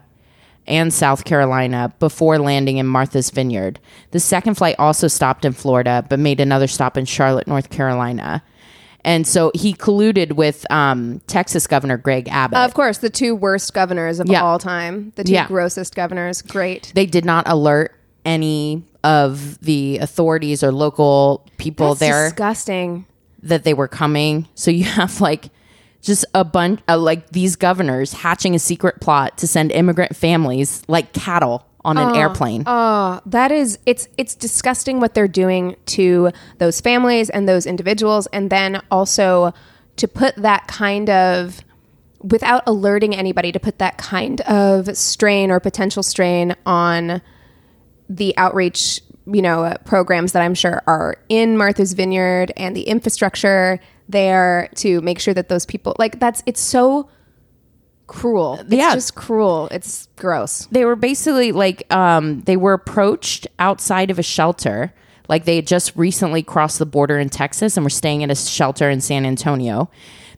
and 0.66 0.94
South 0.94 1.24
Carolina 1.24 1.92
before 1.98 2.38
landing 2.38 2.78
in 2.78 2.86
Martha's 2.86 3.30
Vineyard. 3.30 3.80
The 4.12 4.20
second 4.20 4.54
flight 4.54 4.76
also 4.78 5.08
stopped 5.08 5.44
in 5.44 5.52
Florida, 5.52 6.06
but 6.08 6.20
made 6.20 6.40
another 6.40 6.68
stop 6.68 6.96
in 6.96 7.04
Charlotte, 7.04 7.48
North 7.48 7.70
Carolina. 7.70 8.44
And 9.04 9.26
so 9.26 9.50
he 9.54 9.72
colluded 9.74 10.32
with 10.34 10.70
um, 10.70 11.20
Texas 11.26 11.66
Governor 11.66 11.96
Greg 11.96 12.28
Abbott. 12.28 12.58
Of 12.58 12.74
course, 12.74 12.98
the 12.98 13.10
two 13.10 13.34
worst 13.34 13.72
governors 13.74 14.20
of 14.20 14.28
Yeah. 14.28 14.42
all 14.42 14.58
time. 14.58 15.12
The 15.16 15.24
two 15.24 15.32
Yeah. 15.32 15.46
grossest 15.46 15.94
governors. 15.94 16.42
Great. 16.42 16.92
they 16.94 17.06
did 17.06 17.24
not 17.24 17.48
alert 17.48 17.94
any 18.24 18.82
of 19.02 19.58
the 19.60 19.98
authorities 19.98 20.62
or 20.62 20.70
local 20.72 21.46
people 21.56 21.88
That's 21.94 22.00
there. 22.00 22.24
disgusting. 22.24 23.06
that 23.42 23.64
they 23.64 23.72
were 23.72 23.88
coming. 23.88 24.46
So 24.54 24.70
you 24.70 24.84
have 24.84 25.18
like 25.22 25.48
just 26.02 26.26
a 26.34 26.44
bunch 26.44 26.80
uh, 26.88 26.98
like 26.98 27.30
these 27.30 27.56
governors 27.56 28.12
hatching 28.12 28.54
a 28.54 28.58
secret 28.58 29.00
plot 29.00 29.38
to 29.38 29.46
send 29.46 29.72
immigrant 29.72 30.14
families 30.14 30.82
like 30.88 31.14
cattle 31.14 31.64
on 31.84 31.96
an 31.98 32.14
airplane. 32.14 32.64
Oh, 32.66 33.20
that 33.26 33.50
is 33.50 33.78
it's 33.86 34.08
it's 34.18 34.34
disgusting 34.34 35.00
what 35.00 35.14
they're 35.14 35.28
doing 35.28 35.76
to 35.86 36.30
those 36.58 36.80
families 36.80 37.30
and 37.30 37.48
those 37.48 37.66
individuals 37.66 38.26
and 38.28 38.50
then 38.50 38.82
also 38.90 39.52
to 39.96 40.08
put 40.08 40.34
that 40.36 40.66
kind 40.66 41.08
of 41.10 41.62
without 42.22 42.62
alerting 42.66 43.14
anybody 43.14 43.50
to 43.52 43.58
put 43.58 43.78
that 43.78 43.96
kind 43.98 44.40
of 44.42 44.94
strain 44.96 45.50
or 45.50 45.58
potential 45.58 46.02
strain 46.02 46.54
on 46.66 47.22
the 48.10 48.36
outreach, 48.36 49.00
you 49.26 49.40
know, 49.40 49.64
uh, 49.64 49.76
programs 49.84 50.32
that 50.32 50.42
I'm 50.42 50.54
sure 50.54 50.82
are 50.86 51.16
in 51.28 51.56
Martha's 51.56 51.94
Vineyard 51.94 52.52
and 52.56 52.76
the 52.76 52.82
infrastructure 52.82 53.80
there 54.08 54.68
to 54.74 55.00
make 55.00 55.18
sure 55.18 55.32
that 55.32 55.48
those 55.48 55.64
people 55.64 55.94
like 55.98 56.18
that's 56.18 56.42
it's 56.44 56.60
so 56.60 57.08
cruel. 58.10 58.58
It's 58.60 58.72
Yeah. 58.72 58.92
just 58.94 59.14
cruel. 59.14 59.68
It's 59.70 60.08
gross. 60.16 60.66
they 60.70 60.84
were 60.84 60.96
basically 60.96 61.52
like 61.52 61.82
um, 61.94 62.40
they 62.42 62.56
were 62.56 62.72
approached 62.74 63.46
outside 63.58 64.10
of 64.10 64.18
a 64.18 64.22
shelter 64.22 64.92
like 65.28 65.44
they 65.44 65.54
had 65.56 65.66
just 65.66 65.94
recently 65.96 66.42
crossed 66.42 66.78
the 66.80 66.86
border 66.86 67.16
in 67.18 67.28
texas 67.28 67.76
and 67.76 67.84
were 67.86 67.90
staying 67.90 68.24
at 68.24 68.30
a 68.30 68.34
shelter 68.34 68.90
in 68.90 69.00
san 69.00 69.24
antonio 69.24 69.88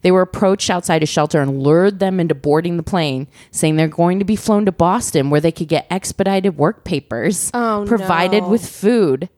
they 0.03 0.11
were 0.11 0.21
approached 0.21 0.69
outside 0.69 1.03
a 1.03 1.07
shelter 1.07 1.41
and 1.41 1.63
lured 1.63 1.99
them 1.99 2.21
into 2.21 2.35
boarding 2.35 2.77
the 2.77 2.83
plane 2.83 3.27
saying 3.51 3.77
they're 3.77 3.89
going 3.89 4.19
to 4.19 4.25
be 4.25 4.37
flown 4.37 4.67
to 4.67 4.73
boston 4.73 5.31
where 5.31 5.41
they 5.41 5.51
could 5.53 5.69
get 5.69 5.87
expedited 5.91 6.59
work 6.59 6.85
papers 6.85 7.51
Oh, 7.55 7.85
provided 7.89 8.43
no. 8.43 8.49
with 8.51 8.69
food 8.69 9.29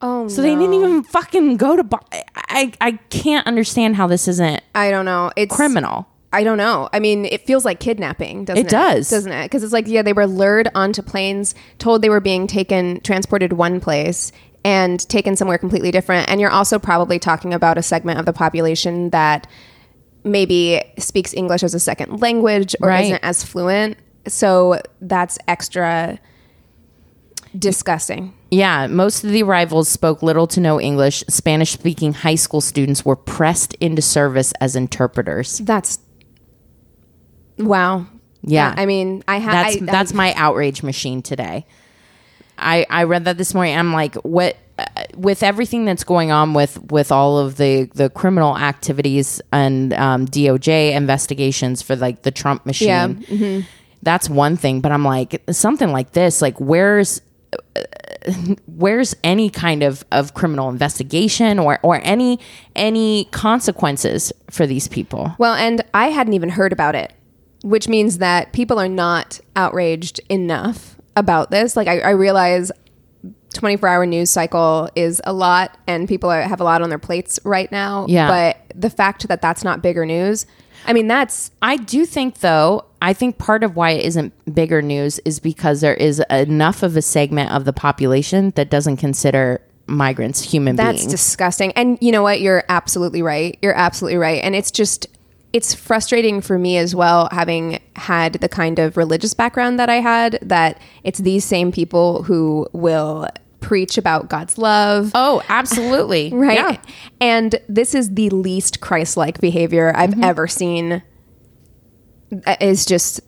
Oh 0.00 0.26
so 0.28 0.40
they 0.42 0.54
didn't 0.54 0.72
even 0.74 1.02
fucking 1.04 1.56
go 1.58 1.76
to 1.76 1.84
bo- 1.84 2.00
I, 2.34 2.72
I 2.80 2.92
can't 3.10 3.46
understand 3.46 3.96
how 3.96 4.06
this 4.06 4.26
isn't 4.26 4.62
I 4.74 4.90
don't 4.90 5.04
know. 5.04 5.30
It's 5.36 5.54
criminal 5.54 6.08
I 6.34 6.42
don't 6.44 6.58
know. 6.58 6.88
I 6.92 6.98
mean, 7.00 7.24
it 7.26 7.46
feels 7.46 7.64
like 7.64 7.80
kidnapping, 7.80 8.44
doesn't 8.44 8.64
it? 8.64 8.66
It 8.66 8.70
does. 8.70 9.08
doesn't 9.08 9.30
it? 9.32 9.44
Because 9.44 9.62
it's 9.62 9.72
like, 9.72 9.86
yeah, 9.86 10.02
they 10.02 10.12
were 10.12 10.26
lured 10.26 10.68
onto 10.74 11.00
planes, 11.02 11.54
told 11.78 12.02
they 12.02 12.08
were 12.10 12.20
being 12.20 12.46
taken, 12.46 13.00
transported 13.02 13.52
one 13.54 13.80
place, 13.80 14.32
and 14.64 15.06
taken 15.08 15.36
somewhere 15.36 15.58
completely 15.58 15.90
different. 15.90 16.28
And 16.28 16.40
you're 16.40 16.50
also 16.50 16.78
probably 16.78 17.18
talking 17.18 17.54
about 17.54 17.78
a 17.78 17.82
segment 17.82 18.18
of 18.18 18.26
the 18.26 18.32
population 18.32 19.10
that 19.10 19.46
maybe 20.24 20.82
speaks 20.98 21.32
English 21.34 21.62
as 21.62 21.74
a 21.74 21.80
second 21.80 22.20
language 22.20 22.74
or 22.82 22.88
Right. 22.88 23.04
isn't 23.04 23.20
as 23.22 23.44
fluent. 23.44 23.98
So 24.26 24.80
that's 25.02 25.38
extra 25.46 26.18
disgusting. 27.56 28.32
Yeah, 28.50 28.86
most 28.86 29.22
of 29.24 29.30
the 29.30 29.42
arrivals 29.42 29.88
spoke 29.88 30.22
little 30.22 30.46
to 30.48 30.60
no 30.60 30.80
English. 30.80 31.22
Spanish 31.28 31.72
speaking 31.72 32.12
high 32.12 32.34
school 32.34 32.60
students 32.60 33.04
were 33.04 33.16
pressed 33.16 33.74
into 33.74 34.02
service 34.02 34.52
as 34.60 34.74
interpreters. 34.76 35.58
That's 35.58 35.98
wow. 37.58 38.06
Yeah. 38.42 38.74
I 38.76 38.86
mean, 38.86 39.24
I 39.26 39.38
have. 39.38 39.52
That's 39.52 39.76
I, 39.76 39.84
that's 39.84 40.12
I, 40.12 40.16
my 40.16 40.34
outrage 40.34 40.82
machine 40.82 41.22
today. 41.22 41.66
I 42.58 42.86
I 42.90 43.04
read 43.04 43.24
that 43.24 43.38
this 43.38 43.54
morning. 43.54 43.76
I'm 43.76 43.92
like, 43.92 44.14
what? 44.16 44.56
Uh, 44.76 44.86
with 45.16 45.44
everything 45.44 45.84
that's 45.84 46.02
going 46.02 46.32
on 46.32 46.52
with 46.52 46.82
with 46.90 47.12
all 47.12 47.38
of 47.38 47.56
the 47.56 47.84
the 47.94 48.10
criminal 48.10 48.58
activities 48.58 49.40
and 49.52 49.94
um, 49.94 50.26
DOJ 50.26 50.92
investigations 50.94 51.80
for 51.80 51.94
like 51.94 52.22
the 52.22 52.32
Trump 52.32 52.66
machine, 52.66 52.88
Yeah. 52.88 53.06
Mm-hmm. 53.08 53.60
that's 54.02 54.28
one 54.28 54.56
thing. 54.56 54.80
But 54.80 54.90
I'm 54.90 55.04
like, 55.04 55.42
something 55.50 55.92
like 55.92 56.10
this, 56.12 56.42
like 56.42 56.58
where's 56.60 57.20
where's 58.66 59.14
any 59.22 59.50
kind 59.50 59.82
of, 59.82 60.04
of 60.10 60.34
criminal 60.34 60.68
investigation 60.70 61.58
or, 61.58 61.78
or 61.82 62.00
any 62.02 62.40
any 62.74 63.26
consequences 63.26 64.32
for 64.50 64.66
these 64.66 64.88
people? 64.88 65.34
Well, 65.38 65.54
and 65.54 65.84
I 65.92 66.08
hadn't 66.08 66.32
even 66.32 66.48
heard 66.48 66.72
about 66.72 66.94
it, 66.94 67.12
which 67.64 67.88
means 67.88 68.18
that 68.18 68.52
people 68.52 68.78
are 68.78 68.90
not 68.90 69.40
outraged 69.56 70.20
enough 70.28 70.96
about 71.16 71.50
this. 71.50 71.76
Like 71.76 71.88
I, 71.88 72.00
I 72.00 72.10
realize 72.10 72.70
24 73.54 73.88
hour 73.88 74.04
news 74.04 74.28
cycle 74.28 74.90
is 74.94 75.22
a 75.24 75.32
lot 75.32 75.78
and 75.86 76.06
people 76.06 76.28
are, 76.28 76.42
have 76.42 76.60
a 76.60 76.64
lot 76.64 76.82
on 76.82 76.90
their 76.90 76.98
plates 76.98 77.40
right 77.42 77.72
now. 77.72 78.04
Yeah. 78.06 78.28
But 78.28 78.78
the 78.78 78.90
fact 78.90 79.26
that 79.28 79.40
that's 79.40 79.64
not 79.64 79.80
bigger 79.80 80.04
news, 80.04 80.44
I 80.84 80.92
mean, 80.92 81.08
that's 81.08 81.52
I 81.62 81.78
do 81.78 82.04
think, 82.04 82.40
though, 82.40 82.84
I 83.00 83.14
think 83.14 83.38
part 83.38 83.64
of 83.64 83.76
why 83.76 83.92
it 83.92 84.04
isn't 84.04 84.54
bigger 84.54 84.82
news 84.82 85.18
is 85.20 85.40
because 85.40 85.80
there 85.80 85.94
is 85.94 86.22
enough 86.28 86.82
of 86.82 86.98
a 86.98 87.02
segment 87.02 87.50
of 87.50 87.64
the 87.64 87.72
population 87.72 88.50
that 88.56 88.68
doesn't 88.68 88.98
consider 88.98 89.62
migrants 89.86 90.42
human 90.42 90.76
That's 90.76 90.98
beings. 90.98 91.12
That's 91.12 91.22
disgusting. 91.22 91.72
And 91.72 91.96
you 92.02 92.12
know 92.12 92.22
what? 92.22 92.42
You're 92.42 92.64
absolutely 92.68 93.22
right. 93.22 93.58
You're 93.62 93.74
absolutely 93.74 94.18
right. 94.18 94.44
And 94.44 94.54
it's 94.54 94.70
just 94.70 95.06
it's 95.54 95.72
frustrating 95.74 96.40
for 96.42 96.58
me 96.58 96.76
as 96.76 96.94
well 96.94 97.28
having 97.32 97.80
had 97.96 98.34
the 98.34 98.48
kind 98.48 98.78
of 98.78 98.96
religious 98.98 99.32
background 99.32 99.78
that 99.78 99.88
I 99.88 100.00
had 100.00 100.38
that 100.42 100.78
it's 101.04 101.20
these 101.20 101.44
same 101.44 101.72
people 101.72 102.24
who 102.24 102.68
will 102.72 103.28
preach 103.60 103.96
about 103.96 104.28
God's 104.28 104.58
love. 104.58 105.10
oh, 105.14 105.42
absolutely. 105.48 106.30
Right. 106.34 106.58
Yeah. 106.58 106.76
And 107.20 107.54
this 107.68 107.94
is 107.94 108.12
the 108.14 108.28
least 108.28 108.80
Christ 108.82 109.16
like 109.16 109.40
behavior 109.40 109.90
I've 109.96 110.10
Mm-hmm. 110.10 110.24
ever 110.24 110.46
seen. 110.46 111.02
It 112.30 112.60
Is 112.60 112.84
just 112.84 113.20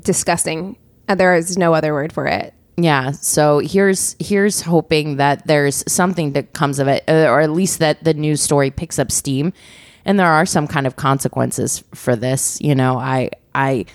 disgusting. 0.00 0.76
There 1.08 1.34
is 1.34 1.58
no 1.58 1.74
other 1.74 1.92
word 1.92 2.12
for 2.12 2.26
it. 2.26 2.54
Yeah. 2.76 3.10
So 3.10 3.58
here's 3.58 4.16
here's 4.18 4.62
hoping 4.62 5.16
that 5.16 5.46
there's 5.46 5.84
something 5.92 6.32
that 6.32 6.52
comes 6.54 6.78
of 6.78 6.88
it, 6.88 7.04
or 7.08 7.40
at 7.40 7.50
least 7.50 7.80
that 7.80 8.02
the 8.04 8.14
news 8.14 8.40
story 8.40 8.70
picks 8.70 8.98
up 8.98 9.10
steam, 9.10 9.52
and 10.04 10.18
there 10.18 10.30
are 10.30 10.46
some 10.46 10.66
kind 10.66 10.86
of 10.86 10.96
consequences 10.96 11.84
for 11.94 12.16
this. 12.16 12.60
You 12.60 12.74
know, 12.74 12.98
I 12.98 13.30
I 13.54 13.86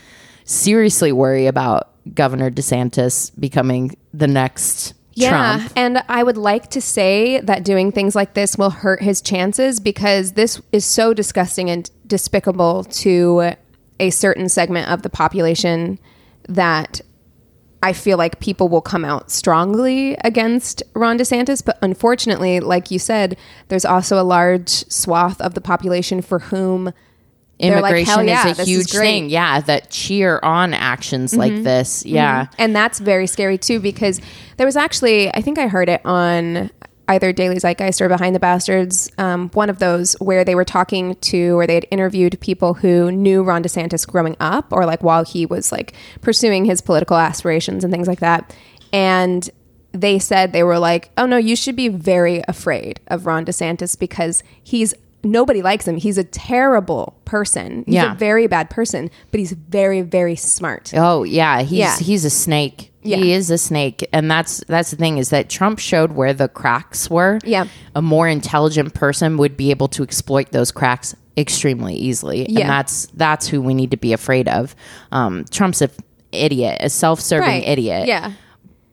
seriously 0.46 1.12
worry 1.12 1.48
about 1.48 1.90
Governor 2.14 2.50
DeSantis 2.50 3.32
becoming 3.40 3.96
the 4.14 4.28
next 4.28 4.94
Yeah, 5.14 5.58
Trump. 5.58 5.74
and 5.76 6.04
I 6.08 6.24
would 6.24 6.38
like 6.38 6.70
to 6.72 6.82
say 6.82 7.42
that 7.42 7.64
doing 7.64 7.92
things 7.92 8.16
like 8.16 8.34
this 8.34 8.58
will 8.58 8.70
hurt 8.70 9.02
his 9.02 9.20
chances 9.22 9.80
because 9.80 10.34
this 10.34 10.62
is 10.72 10.86
so 10.86 11.14
disgusting 11.14 11.70
and 11.70 11.90
despicable 12.06 12.86
to 12.86 13.54
a 14.00 14.10
certain 14.12 14.48
segment 14.48 14.90
of 14.90 15.02
the 15.02 15.10
population 15.10 16.00
that 16.48 17.02
I 17.84 17.94
feel 17.94 18.18
like 18.18 18.40
people 18.40 18.70
will 18.70 18.82
come 18.82 19.06
out 19.06 19.30
strongly 19.30 20.16
against 20.24 20.82
Ron 20.94 21.18
DeSantis. 21.18 21.64
But 21.64 21.78
unfortunately, 21.82 22.60
like 22.60 22.92
you 22.92 23.00
said, 23.00 23.38
there's 23.68 23.86
also 23.86 24.20
a 24.20 24.24
large 24.24 24.70
swath 24.70 25.40
of 25.42 25.54
the 25.54 25.62
population 25.62 26.22
for 26.22 26.40
whom 26.40 26.92
they're 27.60 27.82
like, 27.82 27.92
Immigration 27.92 28.28
yeah, 28.28 28.48
is 28.48 28.54
a 28.54 28.56
this 28.56 28.60
is 28.60 28.68
huge 28.68 28.92
thing. 28.92 29.30
Yeah, 29.30 29.62
that 29.62 29.90
cheer 29.90 30.40
on 30.44 30.74
actions 30.74 31.36
like 31.36 31.52
mm-hmm. 31.52 31.64
this. 31.64 32.06
Yeah. 32.06 32.46
Mm-hmm. 32.46 32.56
And 32.60 32.76
that's 32.76 33.00
very 33.00 33.26
scary 33.26 33.58
too 33.58 33.80
because 33.80 34.22
there 34.58 34.66
was 34.66 34.76
actually, 34.76 35.34
I 35.34 35.42
think 35.42 35.58
I 35.58 35.68
heard 35.68 35.90
it 35.90 36.02
on 36.06 36.70
either 37.08 37.32
Daily 37.32 37.56
Zeitgeist 37.58 38.02
or 38.02 38.10
Behind 38.10 38.36
the 38.36 38.40
Bastards, 38.40 39.10
um, 39.18 39.50
one 39.54 39.70
of 39.70 39.80
those 39.80 40.14
where 40.16 40.44
they 40.44 40.56
were 40.56 40.66
talking 40.66 41.16
to 41.16 41.58
or 41.58 41.66
they 41.66 41.76
had 41.76 41.86
interviewed 41.92 42.38
people 42.42 42.74
who 42.76 43.12
knew 43.12 43.44
Ron 43.44 43.64
DeSantis 43.64 44.06
growing 44.08 44.36
up 44.40 44.72
or 44.74 44.86
like 44.86 45.04
while 45.04 45.24
he 45.24 45.46
was 45.46 45.72
like 45.72 45.94
pursuing 46.22 46.66
his 46.66 46.82
political 46.82 47.16
aspirations 47.18 47.84
and 47.84 47.94
things 47.94 48.08
like 48.08 48.20
that. 48.20 48.54
And 48.92 49.50
they 49.94 50.20
said 50.20 50.52
they 50.54 50.64
were 50.64 50.80
like, 50.80 51.10
oh 51.18 51.26
no, 51.26 51.38
you 51.38 51.56
should 51.56 51.76
be 51.76 51.88
very 51.88 52.44
afraid 52.48 53.00
of 53.08 53.26
Ron 53.26 53.46
DeSantis 53.46 53.98
because 53.98 54.44
he's 54.64 54.94
nobody 55.24 55.62
likes 55.62 55.88
him. 55.88 55.98
He's 55.98 56.18
a 56.18 56.24
terrible 56.24 57.18
person. 57.26 57.84
He's 57.86 57.96
Yeah. 57.96 58.14
a 58.14 58.16
very 58.16 58.48
bad 58.48 58.70
person, 58.70 59.10
but 59.32 59.40
he's 59.40 59.52
very, 59.54 60.02
very 60.02 60.36
smart. 60.36 60.94
Oh 60.96 61.24
yeah, 61.24 61.62
he's 61.64 61.80
Yeah. 61.80 61.98
he's 61.98 62.24
a 62.26 62.30
snake. 62.30 62.92
Yeah. 63.08 63.18
He 63.18 63.32
is 63.32 63.50
a 63.50 63.58
snake, 63.58 64.08
and 64.14 64.30
that's 64.30 64.64
that's 64.68 64.92
the 64.92 64.98
thing 64.98 65.18
is 65.18 65.30
that 65.30 65.50
Trump 65.50 65.80
showed 65.80 66.12
where 66.14 66.34
the 66.34 66.48
cracks 66.48 67.10
were. 67.10 67.40
Yeah. 67.44 67.66
a 67.96 68.02
more 68.02 68.28
intelligent 68.28 68.94
person 68.94 69.38
would 69.38 69.56
be 69.58 69.72
able 69.72 69.88
to 69.90 70.04
exploit 70.04 70.52
those 70.52 70.72
cracks 70.72 71.16
extremely 71.38 71.94
easily, 71.96 72.46
Yeah. 72.50 72.62
and 72.62 72.70
that's 72.70 73.06
that's 73.14 73.48
who 73.48 73.62
we 73.62 73.74
need 73.74 73.92
to 73.92 73.98
be 73.98 74.14
afraid 74.14 74.48
of. 74.48 74.76
Um, 75.12 75.46
Trump's 75.52 75.82
a 75.82 75.90
idiot, 76.32 76.78
a 76.82 76.90
self-serving 76.90 77.64
idiot. 77.64 78.08
Yeah. 78.08 78.34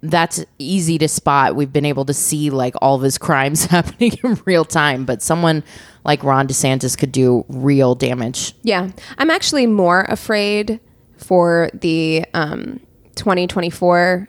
that's 0.02 0.44
easy 0.58 0.98
to 0.98 1.08
spot. 1.08 1.56
We've 1.56 1.72
been 1.72 1.86
able 1.86 2.04
to 2.04 2.12
see 2.14 2.50
like 2.50 2.74
all 2.82 2.94
of 2.96 3.02
his 3.02 3.16
crimes 3.18 3.64
happening 3.76 4.12
in 4.22 4.38
real 4.44 4.64
time, 4.66 5.04
but 5.06 5.22
someone 5.22 5.64
like 6.04 6.22
Ron 6.22 6.46
DeSantis 6.46 6.96
could 6.98 7.10
do 7.10 7.44
real 7.48 7.94
damage. 7.94 8.54
Yeah. 8.62 8.90
I'm 9.16 9.30
actually 9.30 9.66
more 9.66 10.02
afraid 10.08 10.78
for 11.16 11.70
the 11.72 12.26
um, 12.34 12.80
2024 13.14 14.28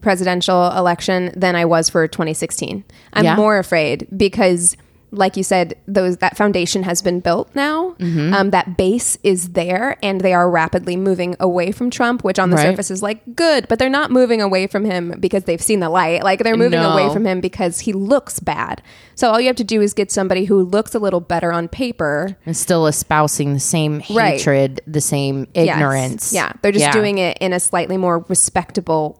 presidential 0.00 0.70
election 0.76 1.32
than 1.34 1.56
I 1.56 1.64
was 1.64 1.88
for 1.88 2.06
2016. 2.06 2.84
I'm 3.14 3.24
Yeah. 3.24 3.36
more 3.36 3.58
afraid 3.58 4.06
because 4.14 4.76
like 5.16 5.36
you 5.36 5.42
said, 5.42 5.74
those 5.86 6.18
that 6.18 6.36
foundation 6.36 6.82
has 6.82 7.00
been 7.02 7.20
built 7.20 7.48
now. 7.54 7.94
Um, 8.00 8.50
that 8.50 8.76
base 8.76 9.16
is 9.22 9.50
there, 9.50 9.96
and 10.02 10.20
they 10.20 10.34
are 10.34 10.50
rapidly 10.50 10.96
moving 10.96 11.36
away 11.40 11.72
from 11.72 11.88
Trump, 11.90 12.22
which 12.24 12.38
on 12.38 12.50
the 12.50 12.56
Right. 12.56 12.64
surface 12.70 12.90
is 12.90 13.02
like 13.02 13.36
good, 13.36 13.66
but 13.68 13.78
they're 13.78 13.88
not 13.88 14.10
moving 14.10 14.40
away 14.42 14.66
from 14.66 14.84
him 14.84 15.14
because 15.20 15.44
they've 15.44 15.62
seen 15.62 15.80
the 15.80 15.88
light. 15.88 16.22
Like 16.22 16.42
they're 16.42 16.56
moving 16.56 16.80
away 16.80 17.12
from 17.12 17.24
him 17.26 17.40
because 17.40 17.80
he 17.80 17.92
looks 17.92 18.40
bad. 18.40 18.82
So 19.14 19.30
all 19.30 19.40
you 19.40 19.46
have 19.46 19.56
to 19.56 19.64
do 19.64 19.80
is 19.80 19.94
get 19.94 20.10
somebody 20.10 20.44
who 20.44 20.62
looks 20.62 20.94
a 20.94 20.98
little 20.98 21.20
better 21.20 21.52
on 21.52 21.68
paper 21.68 22.36
and 22.44 22.56
still 22.56 22.86
espousing 22.86 23.54
the 23.54 23.60
same 23.60 24.02
Right. 24.10 24.38
hatred, 24.38 24.80
the 24.86 25.00
same 25.00 25.46
Yes. 25.54 25.68
ignorance. 25.76 26.32
Yeah, 26.32 26.52
they're 26.62 26.72
just 26.72 26.86
Yeah. 26.86 26.92
doing 26.92 27.18
it 27.18 27.38
in 27.40 27.52
a 27.52 27.60
slightly 27.60 27.96
more 27.96 28.24
respectable, 28.28 29.18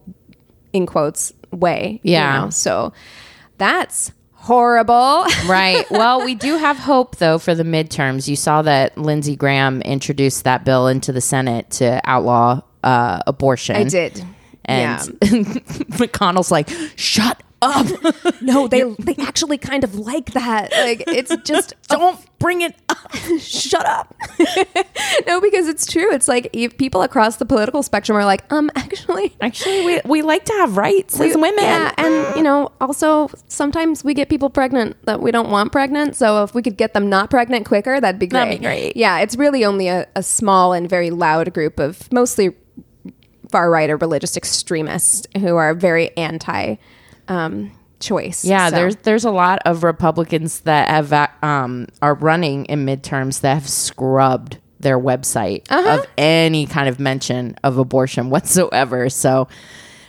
in 0.72 0.86
quotes, 0.86 1.32
way. 1.52 2.00
you 2.02 2.12
Yeah. 2.12 2.40
know? 2.40 2.50
So 2.50 2.92
that's 3.58 4.10
horrible. 4.44 5.24
right. 5.46 5.90
Well, 5.90 6.24
we 6.24 6.34
do 6.34 6.58
have 6.58 6.76
hope 6.76 7.16
though 7.16 7.38
for 7.38 7.54
the 7.54 7.62
midterms. 7.62 8.28
You 8.28 8.36
saw 8.36 8.62
that 8.62 8.98
Lindsey 8.98 9.36
Graham 9.36 9.80
introduced 9.82 10.44
that 10.44 10.64
bill 10.64 10.86
into 10.86 11.12
the 11.12 11.20
Senate 11.20 11.70
to 11.72 12.00
outlaw 12.04 12.60
uh, 12.82 13.20
abortion. 13.26 13.76
I 13.76 13.84
did. 13.84 14.24
And 14.66 15.00
McConnell's 15.98 16.50
like, 16.50 16.70
"Shut 16.96 17.42
up! 17.64 17.86
No, 18.40 18.68
they 18.68 18.82
they 18.98 19.14
actually 19.22 19.56
kind 19.56 19.84
of 19.84 19.94
like 19.94 20.32
that. 20.32 20.70
Like 20.72 21.04
it's 21.06 21.34
just 21.44 21.72
Don't 21.88 22.20
bring 22.38 22.60
it 22.60 22.74
up." 22.90 23.14
shut 23.38 23.86
up. 23.86 24.14
no, 25.26 25.40
because 25.40 25.66
it's 25.66 25.86
true. 25.86 26.12
It's 26.12 26.28
like 26.28 26.50
if 26.52 26.76
people 26.76 27.02
across 27.02 27.36
the 27.36 27.46
political 27.46 27.82
spectrum 27.82 28.18
are 28.18 28.24
like, 28.24 28.44
um, 28.52 28.70
actually. 28.76 29.34
Actually, 29.40 29.86
we, 29.86 30.00
we 30.04 30.22
like 30.22 30.44
to 30.44 30.52
have 30.54 30.76
rights 30.76 31.18
as 31.18 31.34
women. 31.36 31.64
Yeah, 31.64 31.92
and 31.96 32.36
you 32.36 32.42
know, 32.42 32.70
also 32.80 33.30
sometimes 33.48 34.04
we 34.04 34.12
get 34.12 34.28
people 34.28 34.50
pregnant 34.50 34.96
that 35.06 35.22
we 35.22 35.30
don't 35.30 35.50
want 35.50 35.72
pregnant. 35.72 36.16
So 36.16 36.44
if 36.44 36.54
we 36.54 36.60
could 36.60 36.76
get 36.76 36.92
them 36.92 37.08
not 37.08 37.30
pregnant 37.30 37.64
quicker, 37.64 37.98
that'd 37.98 38.18
be 38.18 38.26
great. 38.26 38.40
That'd 38.40 38.60
be 38.60 38.64
great. 38.64 38.96
Yeah, 38.96 39.20
it's 39.20 39.36
really 39.36 39.64
only 39.64 39.88
a, 39.88 40.06
a 40.14 40.22
small 40.22 40.74
and 40.74 40.88
very 40.88 41.10
loud 41.10 41.54
group 41.54 41.80
of 41.80 42.12
mostly 42.12 42.54
far 43.50 43.70
right 43.70 43.88
or 43.88 43.96
religious 43.96 44.36
extremists 44.36 45.26
who 45.38 45.54
are 45.56 45.74
very 45.74 46.14
anti 46.16 46.74
um, 47.28 47.72
choice. 48.00 48.44
Yeah, 48.44 48.68
So- 48.70 48.76
there's 48.76 48.96
there's 48.96 49.24
a 49.24 49.30
lot 49.30 49.60
of 49.64 49.82
Republicans 49.84 50.60
that 50.60 50.88
have 50.88 51.12
uh, 51.12 51.28
um 51.42 51.86
are 52.02 52.14
running 52.14 52.64
in 52.66 52.84
midterms 52.86 53.40
that 53.42 53.54
have 53.54 53.68
scrubbed 53.68 54.58
their 54.80 54.98
website 54.98 55.62
Uh-huh. 55.70 56.00
of 56.00 56.06
any 56.18 56.66
kind 56.66 56.88
of 56.88 57.00
mention 57.00 57.56
of 57.64 57.78
abortion 57.78 58.28
whatsoever. 58.30 59.08
So 59.08 59.48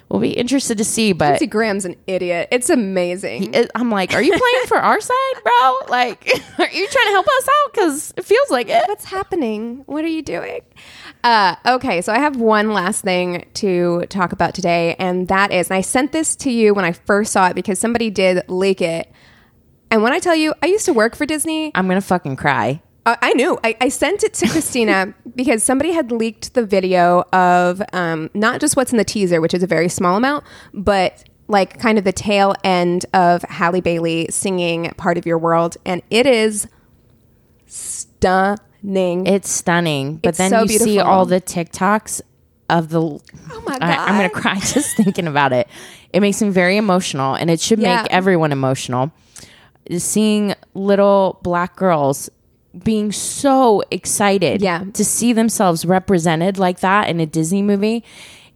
we'll 0.09 0.19
be 0.19 0.31
interested 0.33 0.77
to 0.79 0.83
see. 0.83 1.13
But 1.13 1.29
Lindsey 1.29 1.47
Graham's 1.47 1.85
an 1.85 1.95
idiot. 2.07 2.49
It's 2.51 2.69
amazing. 2.69 3.55
I'm 3.73 3.89
like, 3.89 4.13
are 4.13 4.21
you 4.21 4.31
playing 4.31 4.65
for 4.67 4.77
our 4.77 4.99
side, 4.99 5.43
bro? 5.43 5.77
Like, 5.87 6.27
are 6.59 6.67
you 6.69 6.87
trying 6.87 7.05
to 7.05 7.11
help 7.11 7.25
us 7.27 7.47
out? 7.47 7.73
Because 7.73 8.13
it 8.17 8.25
feels 8.25 8.49
like 8.51 8.67
it. 8.67 8.83
What's 8.87 9.05
happening? 9.05 9.83
What 9.85 10.03
are 10.03 10.09
you 10.09 10.21
doing? 10.21 10.59
Uh, 11.25 11.55
okay, 11.65 12.01
so 12.01 12.13
I 12.13 12.19
have 12.19 12.35
one 12.35 12.71
last 12.71 13.01
thing 13.01 13.47
to 13.55 14.05
talk 14.09 14.31
about 14.31 14.53
today, 14.53 14.95
and 14.99 15.27
that 15.27 15.51
is, 15.51 15.71
and 15.71 15.75
I 15.75 15.81
sent 15.81 16.11
this 16.11 16.35
to 16.35 16.51
you 16.51 16.75
when 16.75 16.85
I 16.85 16.91
first 16.91 17.33
saw 17.33 17.47
it 17.47 17.55
because 17.55 17.79
somebody 17.79 18.11
did 18.11 18.47
leak 18.47 18.79
it. 18.79 19.11
And 19.89 20.03
when 20.03 20.13
I 20.13 20.19
tell 20.19 20.35
you, 20.35 20.53
I 20.61 20.67
used 20.67 20.85
to 20.85 20.93
work 20.93 21.15
for 21.15 21.25
Disney. 21.25 21.71
I'm 21.73 21.87
gonna 21.87 21.99
fucking 21.99 22.35
cry. 22.35 22.79
I 23.07 23.17
I 23.23 23.33
knew. 23.33 23.57
I, 23.63 23.75
I 23.81 23.89
sent 23.89 24.23
it 24.23 24.35
to 24.35 24.47
Christina 24.47 25.15
because 25.35 25.63
somebody 25.63 25.93
had 25.93 26.11
leaked 26.11 26.53
the 26.53 26.63
video 26.63 27.23
of 27.33 27.81
um, 27.91 28.29
not 28.35 28.61
just 28.61 28.77
what's 28.77 28.91
in 28.91 28.99
the 28.99 29.03
teaser, 29.03 29.41
which 29.41 29.55
is 29.55 29.63
a 29.63 29.67
very 29.67 29.89
small 29.89 30.17
amount, 30.17 30.43
but 30.75 31.23
like 31.47 31.79
kind 31.79 31.97
of 31.97 32.03
the 32.03 32.13
tail 32.13 32.53
end 32.63 33.07
of 33.15 33.41
Halle 33.41 33.81
Bailey 33.81 34.27
singing 34.29 34.91
"Part 34.97 35.17
of 35.17 35.25
Your 35.25 35.39
World," 35.39 35.75
and 35.87 36.03
it 36.11 36.27
is 36.27 36.67
stunning. 37.65 38.59
It's 38.87 39.49
stunning. 39.49 40.17
But 40.17 40.29
It's 40.29 40.37
then 40.37 40.51
so 40.51 40.61
you 40.63 40.67
see 40.67 40.85
beautiful. 40.85 41.11
all 41.11 41.25
the 41.25 41.41
TikToks 41.41 42.21
of 42.69 42.89
the. 42.89 43.01
oh 43.01 43.21
my 43.65 43.79
god! 43.79 43.83
I, 43.83 44.05
I'm 44.07 44.17
going 44.17 44.29
to 44.29 44.35
cry 44.35 44.55
just 44.59 44.95
thinking 44.97 45.27
about 45.27 45.53
it. 45.53 45.67
It 46.13 46.19
makes 46.21 46.41
me 46.41 46.49
very 46.49 46.77
emotional, 46.77 47.35
and 47.35 47.49
it 47.49 47.59
should 47.59 47.79
Yeah. 47.79 48.01
make 48.03 48.11
everyone 48.11 48.51
emotional. 48.51 49.11
Seeing 49.97 50.55
little 50.73 51.39
black 51.43 51.75
girls 51.75 52.29
being 52.83 53.11
so 53.11 53.83
excited 53.91 54.61
Yeah. 54.61 54.83
to 54.93 55.05
see 55.05 55.31
themselves 55.31 55.85
represented 55.85 56.57
like 56.57 56.79
that 56.79 57.07
in 57.07 57.19
a 57.19 57.25
Disney 57.25 57.61
movie 57.61 58.03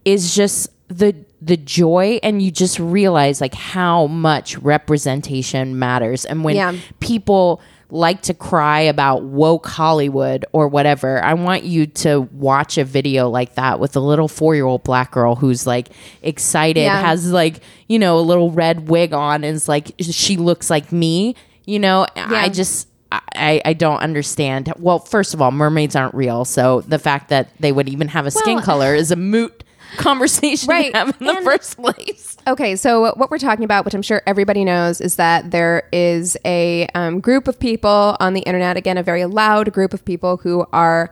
is 0.04 0.34
just 0.34 0.70
the 0.88 1.14
the 1.40 1.56
joy 1.56 2.18
and 2.22 2.42
you 2.42 2.50
just 2.50 2.78
realize 2.78 3.40
like 3.40 3.54
how 3.54 4.06
much 4.08 4.58
representation 4.58 5.78
matters 5.78 6.24
and 6.26 6.44
when 6.44 6.56
Yeah. 6.56 6.74
people 6.98 7.62
like 7.92 8.22
to 8.22 8.34
cry 8.34 8.80
about 8.80 9.22
woke 9.22 9.66
Hollywood 9.66 10.44
or 10.52 10.68
whatever, 10.68 11.22
I 11.22 11.34
want 11.34 11.64
you 11.64 11.86
to 11.86 12.20
watch 12.32 12.78
a 12.78 12.84
video 12.84 13.28
like 13.28 13.54
that 13.56 13.80
with 13.80 13.96
a 13.96 14.00
little 14.00 14.28
four 14.28 14.54
year 14.54 14.66
old 14.66 14.82
black 14.84 15.10
girl 15.12 15.34
who's 15.36 15.66
like 15.66 15.88
excited, 16.22 16.82
Yeah. 16.82 17.00
has 17.00 17.30
like, 17.32 17.60
you 17.88 17.98
know, 17.98 18.18
a 18.18 18.20
little 18.20 18.50
red 18.50 18.88
wig 18.88 19.12
on, 19.12 19.44
and 19.44 19.54
is 19.56 19.68
like, 19.68 19.92
she 20.00 20.36
looks 20.36 20.70
like 20.70 20.92
me, 20.92 21.34
you 21.66 21.78
know? 21.78 22.06
I 22.16 22.48
just, 22.48 22.88
I, 23.12 23.60
I 23.64 23.72
don't 23.72 23.98
understand. 23.98 24.72
Well, 24.78 25.00
first 25.00 25.34
of 25.34 25.42
all, 25.42 25.50
mermaids 25.50 25.96
aren't 25.96 26.14
real. 26.14 26.44
So 26.44 26.82
the 26.82 26.98
fact 26.98 27.28
that 27.30 27.48
they 27.58 27.72
would 27.72 27.88
even 27.88 28.08
have 28.08 28.26
a 28.26 28.30
skin 28.30 28.56
Well- 28.56 28.64
color 28.64 28.94
is 28.94 29.10
a 29.10 29.16
moot 29.16 29.64
conversation 29.96 30.68
Right. 30.68 30.92
to 30.92 30.98
have 30.98 31.16
in 31.20 31.26
the 31.26 31.36
And- 31.36 31.44
first 31.44 31.76
place. 31.76 32.29
Okay, 32.46 32.76
so 32.76 33.14
what 33.14 33.30
we're 33.30 33.38
talking 33.38 33.64
about, 33.64 33.84
which 33.84 33.94
I'm 33.94 34.02
sure 34.02 34.22
everybody 34.26 34.64
knows, 34.64 35.00
is 35.00 35.16
that 35.16 35.50
there 35.50 35.88
is 35.92 36.36
a 36.44 36.86
um, 36.94 37.20
group 37.20 37.48
of 37.48 37.58
people 37.58 38.16
on 38.18 38.34
the 38.34 38.40
internet, 38.40 38.76
again, 38.76 38.96
a 38.98 39.02
very 39.02 39.24
loud 39.26 39.72
group 39.72 39.92
of 39.92 40.04
people 40.04 40.38
who 40.38 40.66
are 40.72 41.10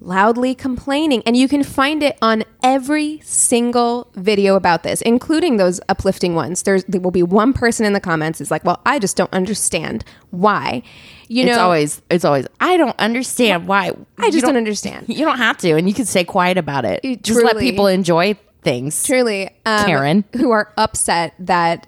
loudly 0.00 0.54
complaining. 0.54 1.22
And 1.26 1.36
you 1.36 1.46
can 1.48 1.62
find 1.62 2.02
it 2.02 2.16
on 2.22 2.44
every 2.62 3.20
single 3.22 4.08
video 4.14 4.56
about 4.56 4.82
this, 4.82 5.02
including 5.02 5.58
those 5.58 5.80
uplifting 5.88 6.34
ones. 6.34 6.62
There's, 6.62 6.84
there 6.84 7.00
will 7.00 7.10
be 7.10 7.22
one 7.22 7.52
person 7.52 7.84
in 7.84 7.92
the 7.92 8.00
comments 8.00 8.40
is 8.40 8.50
like, 8.50 8.64
well, 8.64 8.80
I 8.86 8.98
just 8.98 9.16
don't 9.16 9.32
understand 9.32 10.04
why. 10.30 10.82
You 11.28 11.44
know, 11.44 11.52
it's 11.52 11.58
always, 11.58 12.02
it's 12.10 12.24
always, 12.24 12.46
I 12.60 12.76
don't 12.76 12.98
understand 12.98 13.68
why. 13.68 13.92
I 14.18 14.30
just 14.30 14.44
don't 14.44 14.56
understand. 14.56 15.08
You 15.20 15.26
don't 15.26 15.38
have 15.38 15.58
to, 15.58 15.72
and 15.76 15.86
you 15.86 15.94
can 15.94 16.06
stay 16.06 16.24
quiet 16.24 16.56
about 16.56 16.86
it. 16.86 17.04
You 17.04 17.16
Just 17.16 17.44
let 17.44 17.58
people 17.58 17.86
enjoy 17.86 18.38
things. 18.62 19.04
truly 19.04 19.48
um, 19.66 19.86
Karen. 19.86 20.24
who 20.36 20.50
are 20.50 20.72
upset 20.76 21.34
that 21.38 21.86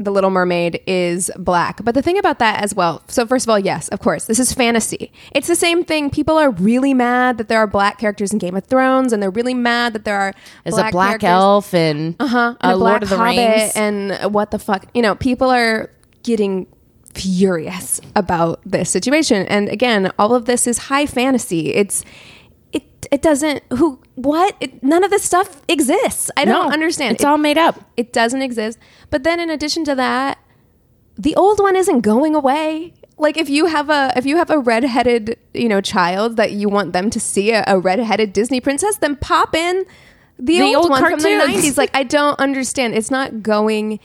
the 0.00 0.12
little 0.12 0.30
mermaid 0.30 0.80
is 0.86 1.28
black 1.36 1.82
but 1.84 1.92
the 1.92 2.02
thing 2.02 2.16
about 2.18 2.38
that 2.38 2.62
as 2.62 2.72
well 2.72 3.02
so 3.08 3.26
first 3.26 3.44
of 3.46 3.50
all 3.50 3.58
yes 3.58 3.88
of 3.88 3.98
course 3.98 4.26
this 4.26 4.38
is 4.38 4.52
fantasy 4.52 5.10
it's 5.34 5.48
the 5.48 5.56
same 5.56 5.82
thing 5.82 6.08
people 6.08 6.36
are 6.38 6.50
really 6.50 6.94
mad 6.94 7.36
that 7.36 7.48
there 7.48 7.58
are 7.58 7.66
black 7.66 7.98
characters 7.98 8.32
in 8.32 8.38
game 8.38 8.54
of 8.54 8.64
thrones 8.64 9.12
and 9.12 9.20
they're 9.20 9.28
really 9.30 9.54
mad 9.54 9.92
that 9.94 10.04
there 10.04 10.16
are 10.16 10.32
There's 10.62 10.78
a 10.78 10.90
black 10.92 11.18
characters- 11.20 11.28
elf 11.28 11.74
and 11.74 12.14
uh-huh, 12.20 12.38
uh, 12.38 12.54
and 12.60 12.72
a 12.72 12.76
black 12.76 12.90
Lord 12.92 13.02
of 13.02 13.08
the 13.08 13.16
hobbit 13.16 13.38
Rings. 13.38 13.72
and 13.74 14.32
what 14.32 14.52
the 14.52 14.60
fuck 14.60 14.86
you 14.94 15.02
know 15.02 15.16
people 15.16 15.50
are 15.50 15.90
getting 16.22 16.68
furious 17.14 18.00
about 18.14 18.60
this 18.64 18.90
situation 18.90 19.46
and 19.48 19.68
again 19.68 20.12
all 20.18 20.34
of 20.34 20.44
this 20.44 20.66
is 20.68 20.78
high 20.78 21.06
fantasy 21.06 21.74
it's 21.74 22.04
it 23.12 23.22
doesn't 23.22 23.62
who 23.74 24.00
what 24.16 24.56
it, 24.60 24.82
none 24.82 25.04
of 25.04 25.10
this 25.10 25.22
stuff 25.22 25.62
exists 25.68 26.30
i 26.36 26.44
don't 26.44 26.66
No, 26.68 26.72
understand 26.72 27.14
It's 27.14 27.22
It- 27.24 27.26
all 27.26 27.38
made 27.38 27.58
up. 27.58 27.80
it 27.96 28.12
doesn't 28.12 28.42
exist. 28.42 28.78
But 29.10 29.22
then 29.24 29.38
in 29.40 29.48
addition 29.50 29.84
to 29.84 29.94
that, 29.94 30.38
the 31.16 31.34
old 31.36 31.58
one 31.60 31.76
isn't 31.76 32.00
going 32.02 32.34
away. 32.34 32.94
Like 33.16 33.36
if 33.36 33.48
you 33.48 33.66
have 33.66 33.88
a 33.90 34.12
if 34.16 34.24
you 34.26 34.36
have 34.36 34.50
a 34.50 34.58
redheaded, 34.58 35.36
you 35.54 35.68
know, 35.68 35.80
child 35.80 36.36
that 36.36 36.52
you 36.52 36.68
want 36.68 36.92
them 36.92 37.10
to 37.10 37.18
see 37.20 37.50
a, 37.52 37.64
a 37.66 37.78
redheaded 37.78 38.32
Disney 38.32 38.60
princess, 38.60 38.96
then 38.98 39.16
pop 39.16 39.54
in 39.54 39.84
the, 40.38 40.58
The 40.58 40.62
old, 40.74 40.76
old 40.76 40.90
one 40.90 41.00
from 41.02 41.18
the 41.20 41.28
90s. 41.28 41.76
Like 41.76 41.90
I 41.94 42.02
don't 42.04 42.38
understand. 42.38 42.94
It's 42.94 43.10
not 43.10 43.42
going 43.42 43.98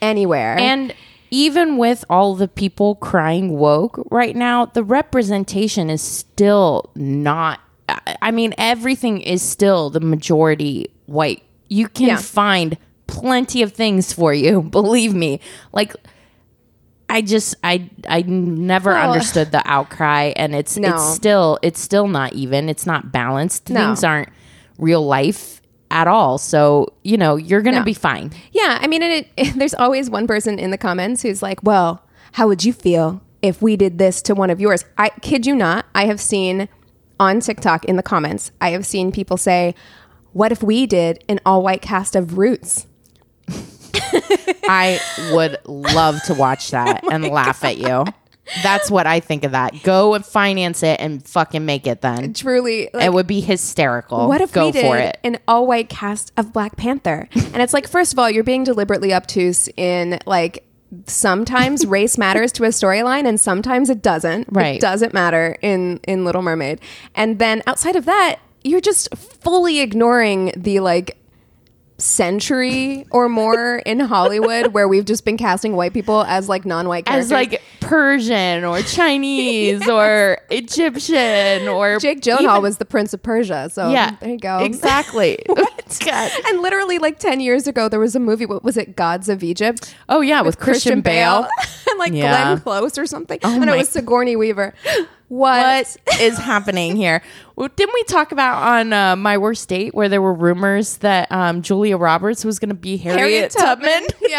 anywhere. 0.00 0.56
And 0.58 0.94
even 1.30 1.76
with 1.76 2.04
all 2.08 2.34
the 2.36 2.48
people 2.48 2.94
crying 2.94 3.58
woke 3.58 4.06
right 4.10 4.36
now, 4.36 4.66
the 4.66 4.84
representation 4.84 5.90
is 5.90 6.00
still 6.00 6.90
not. 6.94 7.60
I- 8.28 8.30
mean, 8.32 8.54
everything 8.58 9.20
is 9.20 9.42
still 9.42 9.90
the 9.90 10.00
majority 10.00 10.88
white. 11.06 11.42
You 11.68 11.88
can 11.88 12.08
Yeah. 12.08 12.16
find 12.16 12.76
plenty 13.06 13.62
of 13.62 13.72
things 13.72 14.12
for 14.12 14.32
you. 14.34 14.62
Believe 14.78 15.14
me. 15.14 15.40
Like, 15.72 15.94
I 17.08 17.20
just 17.20 17.54
I 17.62 17.90
I 18.08 18.22
never 18.22 18.90
Well- 18.92 19.12
understood 19.12 19.52
the 19.52 19.62
outcry, 19.66 20.32
and 20.36 20.54
it's 20.54 20.76
No. 20.76 20.88
it's 20.94 21.14
still 21.14 21.58
it's 21.62 21.80
still 21.80 22.08
not 22.08 22.32
even. 22.32 22.68
It's 22.68 22.86
not 22.86 23.12
balanced. 23.12 23.68
No. 23.70 23.80
Things 23.80 24.02
aren't 24.02 24.30
real 24.78 25.04
life 25.06 25.60
at 25.90 26.08
all. 26.08 26.38
So 26.38 26.88
you 27.02 27.16
know 27.16 27.36
you're 27.36 27.60
gonna 27.62 27.80
No. 27.80 27.84
be 27.84 27.94
fine. 27.94 28.32
Yeah, 28.52 28.78
I 28.80 28.86
mean, 28.86 29.02
and 29.02 29.26
it, 29.36 29.54
there's 29.56 29.74
always 29.74 30.08
one 30.10 30.26
person 30.26 30.58
in 30.58 30.70
the 30.70 30.78
comments 30.78 31.22
who's 31.22 31.42
like, 31.42 31.62
"Well, 31.62 32.02
how 32.32 32.48
would 32.48 32.64
you 32.64 32.72
feel 32.72 33.20
if 33.42 33.60
we 33.60 33.76
did 33.76 33.98
this 33.98 34.22
to 34.22 34.34
one 34.34 34.48
of 34.50 34.60
yours?" 34.60 34.84
I 34.98 35.10
kid 35.20 35.46
you 35.46 35.54
not. 35.54 35.84
I 35.94 36.06
have 36.06 36.20
seen 36.20 36.68
on 37.20 37.40
TikTok 37.40 37.84
in 37.84 37.96
the 37.96 38.02
comments, 38.02 38.50
I 38.60 38.70
have 38.70 38.84
seen 38.86 39.12
people 39.12 39.36
say, 39.36 39.74
"What 40.32 40.52
if 40.52 40.62
we 40.62 40.86
did 40.86 41.22
an 41.28 41.40
all-white 41.46 41.82
cast 41.82 42.16
of 42.16 42.38
Roots?" 42.38 42.86
I 44.66 44.98
would 45.32 45.58
love 45.66 46.22
to 46.24 46.34
watch 46.34 46.70
that 46.70 47.00
oh 47.04 47.10
and 47.10 47.24
laugh 47.28 47.64
at 47.64 47.76
you. 47.78 48.04
That's 48.62 48.90
what 48.90 49.06
I 49.06 49.20
think 49.20 49.44
of 49.44 49.52
that. 49.52 49.82
Go 49.84 50.12
and 50.14 50.24
finance 50.24 50.82
it 50.82 51.00
and 51.00 51.26
fucking 51.26 51.64
make 51.64 51.86
it 51.86 52.02
then. 52.02 52.34
Truly, 52.34 52.90
like, 52.92 53.04
it 53.06 53.12
would 53.12 53.26
be 53.26 53.40
hysterical. 53.40 54.28
what 54.28 54.40
if 54.42 54.52
Go 54.52 54.66
we 54.66 54.72
did 54.72 54.82
for 54.84 54.98
it? 54.98 55.18
an 55.24 55.38
all-white 55.48 55.88
cast 55.88 56.32
of 56.36 56.52
Black 56.52 56.76
Panther? 56.76 57.28
and 57.32 57.56
it's 57.62 57.72
like, 57.72 57.88
first 57.88 58.12
of 58.12 58.18
all, 58.18 58.28
you're 58.28 58.44
being 58.44 58.64
deliberately 58.64 59.12
obtuse 59.14 59.68
in 59.76 60.18
like. 60.26 60.64
Sometimes 61.06 61.86
race 61.86 62.18
matters 62.18 62.52
to 62.52 62.64
a 62.64 62.68
storyline, 62.68 63.26
and 63.26 63.40
sometimes 63.40 63.90
it 63.90 64.02
doesn't. 64.02 64.48
Right. 64.50 64.76
It 64.76 64.80
doesn't 64.80 65.14
matter 65.14 65.56
in 65.62 66.00
in 66.04 66.24
Little 66.24 66.42
Mermaid. 66.42 66.80
And 67.14 67.38
then 67.38 67.62
outside 67.66 67.96
of 67.96 68.04
that, 68.04 68.40
you're 68.62 68.80
just 68.80 69.14
fully 69.16 69.80
ignoring 69.80 70.52
the 70.56 70.80
like 70.80 71.18
century 71.98 73.06
or 73.10 73.28
more 73.28 73.76
in 73.86 74.00
Hollywood 74.00 74.68
where 74.68 74.88
we've 74.88 75.04
just 75.04 75.24
been 75.24 75.36
casting 75.36 75.76
white 75.76 75.92
people 75.92 76.22
as 76.24 76.48
like 76.48 76.64
non-white 76.64 77.06
characters. 77.06 77.26
As 77.26 77.32
like 77.32 77.62
Persian 77.80 78.64
or 78.64 78.82
Chinese 78.82 79.88
or 79.88 80.33
Egyptian 80.56 81.68
or 81.68 81.98
Jake 81.98 82.20
Gyllenhaal 82.20 82.40
even- 82.42 82.62
was 82.62 82.78
the 82.78 82.84
Prince 82.84 83.12
of 83.14 83.22
Persia. 83.22 83.68
So 83.72 83.90
yeah 83.90 84.16
there 84.20 84.30
you 84.30 84.38
go. 84.38 84.58
exactly. 84.58 85.38
And 86.48 86.60
literally, 86.60 86.98
like 86.98 87.18
ten 87.18 87.40
years 87.40 87.66
ago, 87.66 87.88
there 87.88 88.00
was 88.00 88.16
a 88.16 88.20
movie. 88.20 88.46
What 88.46 88.64
was 88.64 88.76
it? 88.76 88.96
Gods 88.96 89.28
of 89.28 89.42
Egypt. 89.44 89.94
Oh 90.08 90.22
yeah, 90.22 90.40
with, 90.40 90.58
Christian, 90.58 91.02
Bale. 91.02 91.46
and 91.90 91.98
like 91.98 92.12
Yeah. 92.12 92.30
Glenn 92.54 92.60
Close 92.60 92.98
or 92.98 93.06
something. 93.06 93.38
Oh, 93.44 93.58
my- 93.58 93.74
it 93.74 93.76
was 93.76 93.90
Sigourney 93.90 94.34
Weaver. 94.34 94.74
What? 95.28 95.96
what 96.04 96.20
is 96.20 96.38
happening 96.38 96.96
here? 96.96 97.22
Well, 97.56 97.68
didn't 97.76 97.94
we 97.94 98.02
talk 98.04 98.32
about 98.32 98.62
on 98.62 98.92
uh, 98.92 99.16
my 99.16 99.36
worst 99.38 99.68
date 99.68 99.94
where 99.94 100.08
there 100.08 100.22
were 100.22 100.34
rumors 100.34 100.98
that 100.98 101.30
um, 101.30 101.62
Julia 101.62 101.96
Roberts 101.96 102.44
was 102.44 102.58
going 102.58 102.68
to 102.70 102.74
be 102.74 102.96
Harriet, 102.96 103.50
Tubman? 103.52 104.06
Yeah. 104.20 104.38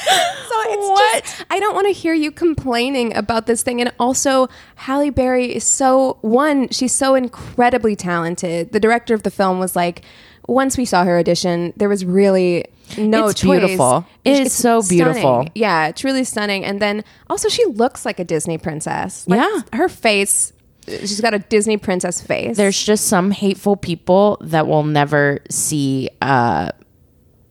So 0.00 0.56
it's 0.72 0.88
What? 0.88 1.24
just 1.24 1.44
I 1.50 1.58
don't 1.60 1.74
want 1.74 1.86
to 1.86 1.92
hear 1.92 2.14
you 2.14 2.30
complaining 2.30 3.14
about 3.16 3.46
this 3.46 3.62
thing. 3.62 3.80
And 3.80 3.92
also, 3.98 4.48
Halle 4.76 5.10
Berry 5.10 5.54
is 5.54 5.64
so 5.64 6.18
one. 6.22 6.68
She's 6.70 6.92
so 6.92 7.14
incredibly 7.14 7.96
talented. 7.96 8.72
The 8.72 8.80
director 8.80 9.14
of 9.14 9.22
the 9.22 9.30
film 9.30 9.58
was 9.58 9.76
like, 9.76 10.02
once 10.48 10.76
we 10.76 10.84
saw 10.84 11.04
her 11.04 11.18
audition, 11.18 11.72
there 11.76 11.88
was 11.88 12.04
really 12.04 12.64
no 12.98 13.28
It's 13.28 13.40
choice. 13.40 13.60
beautiful. 13.60 14.04
It 14.24 14.32
is 14.32 14.46
It's 14.46 14.54
so 14.54 14.82
beautiful. 14.82 15.20
stunning. 15.20 15.52
Yeah, 15.54 15.86
it's 15.88 16.02
really 16.02 16.24
stunning. 16.24 16.64
And 16.64 16.80
then 16.80 17.04
also, 17.28 17.48
she 17.48 17.64
looks 17.66 18.04
like 18.04 18.18
a 18.18 18.24
Disney 18.24 18.58
princess. 18.58 19.24
Like, 19.28 19.40
Yeah. 19.40 19.60
her 19.78 19.88
face. 19.88 20.52
She's 20.88 21.20
got 21.20 21.34
a 21.34 21.38
Disney 21.38 21.76
princess 21.76 22.20
face. 22.20 22.56
There's 22.56 22.82
just 22.82 23.06
some 23.06 23.30
hateful 23.30 23.76
people 23.76 24.38
that 24.40 24.66
will 24.66 24.82
never 24.82 25.38
see 25.50 26.08
uh, 26.20 26.70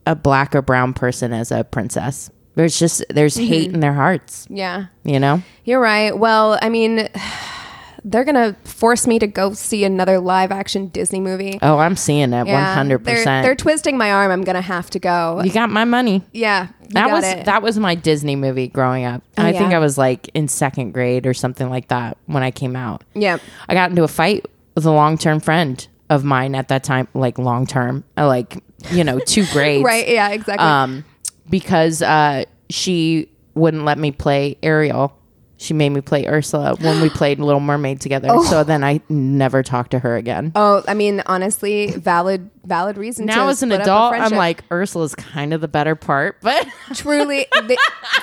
a 0.06 0.16
black 0.16 0.54
or 0.56 0.62
brown 0.62 0.94
person 0.94 1.32
as 1.32 1.52
a 1.52 1.64
princess. 1.64 2.30
There's 2.60 2.78
just 2.78 3.06
there's 3.10 3.38
hate 3.38 3.72
in 3.74 3.80
their 3.80 3.94
hearts. 3.94 4.46
yeah. 4.50 4.88
You 5.06 5.18
know. 5.18 5.42
You're 5.64 5.80
right. 5.80 6.12
Well, 6.18 6.60
I 6.62 6.68
mean, 6.68 7.08
they're 8.04 8.26
gonna 8.26 8.54
force 8.66 9.08
me 9.08 9.18
to 9.20 9.28
go 9.28 9.54
see 9.54 9.86
another 9.86 10.20
live 10.20 10.52
action 10.52 10.88
Disney 10.88 11.22
movie. 11.22 11.58
Oh, 11.62 11.78
I'm 11.78 11.96
seeing 11.96 12.34
it. 12.34 12.48
Yeah, 12.48 12.74
hundred 12.74 13.06
they're- 13.06 13.16
percent. 13.16 13.46
They're 13.46 13.56
twisting 13.56 13.98
my 13.98 14.12
arm. 14.12 14.30
I'm 14.30 14.44
gonna 14.44 14.60
have 14.60 14.90
to 14.90 15.00
go. 15.00 15.42
You 15.42 15.54
got 15.54 15.70
my 15.70 15.86
money. 15.86 16.22
yeah, 16.34 16.68
That 16.90 17.12
was 17.12 17.24
it. 17.26 17.46
that 17.46 17.62
was 17.62 17.80
my 17.80 17.96
Disney 17.96 18.36
movie 18.36 18.68
growing 18.68 19.06
up. 19.06 19.22
Oh, 19.38 19.44
I 19.46 19.54
think? 19.54 19.74
I 19.74 19.80
was 19.80 19.98
like 19.98 20.30
in 20.34 20.50
second 20.50 20.92
grade 20.94 21.26
or 21.26 21.34
something 21.34 21.70
like 21.70 21.88
that 21.88 22.18
when 22.26 22.44
I 22.44 22.52
came 22.52 22.76
out. 22.76 23.06
Yeah. 23.14 23.38
I 23.70 23.74
got 23.74 23.90
into 23.90 24.04
a 24.04 24.10
fight 24.10 24.46
with 24.76 24.86
a 24.86 24.92
long 24.92 25.18
term 25.18 25.40
friend 25.40 25.88
of 26.10 26.26
mine 26.26 26.56
at 26.56 26.68
that 26.68 26.84
time, 26.84 27.08
like 27.14 27.38
long 27.40 27.66
term, 27.68 28.04
uh, 28.18 28.28
like 28.28 28.62
you 28.92 29.06
know, 29.06 29.20
two 29.20 29.46
grades, 29.54 29.84
Right. 29.86 30.10
Yeah. 30.10 30.30
Exactly. 30.32 30.66
Um, 30.66 31.06
because 31.50 32.02
uh, 32.02 32.46
she 32.70 33.30
wouldn't 33.56 33.86
let 33.86 33.98
me 33.98 34.12
play 34.12 34.58
Ariel. 34.64 35.19
She 35.62 35.74
made 35.74 35.90
me 35.90 36.00
play 36.02 36.26
Ursula 36.26 36.76
when 36.80 37.02
we 37.02 37.10
played 37.20 37.38
Little 37.40 37.60
Mermaid 37.60 38.00
together. 38.00 38.30
So 38.46 38.64
then 38.64 38.82
I 38.84 39.02
never 39.10 39.62
talked 39.62 39.92
to 39.92 40.00
her 40.00 40.16
again. 40.16 40.54
oh, 40.56 40.84
I 40.88 40.94
mean, 40.94 41.22
honestly, 41.26 41.92
valid, 41.92 42.50
valid 42.66 42.98
reason. 42.98 43.26
now 43.26 43.44
to 43.44 43.50
as 43.52 43.62
an 43.62 43.70
split 43.70 43.82
up 43.82 43.88
a 43.88 43.92
adult, 44.16 44.32
I'm 44.32 44.38
like 44.38 44.64
Ursula's 44.72 45.16
kind 45.16 45.54
of 45.54 45.60
the 45.60 45.68
better 45.68 45.96
part, 45.96 46.38
but 46.42 46.66
truly 46.94 47.46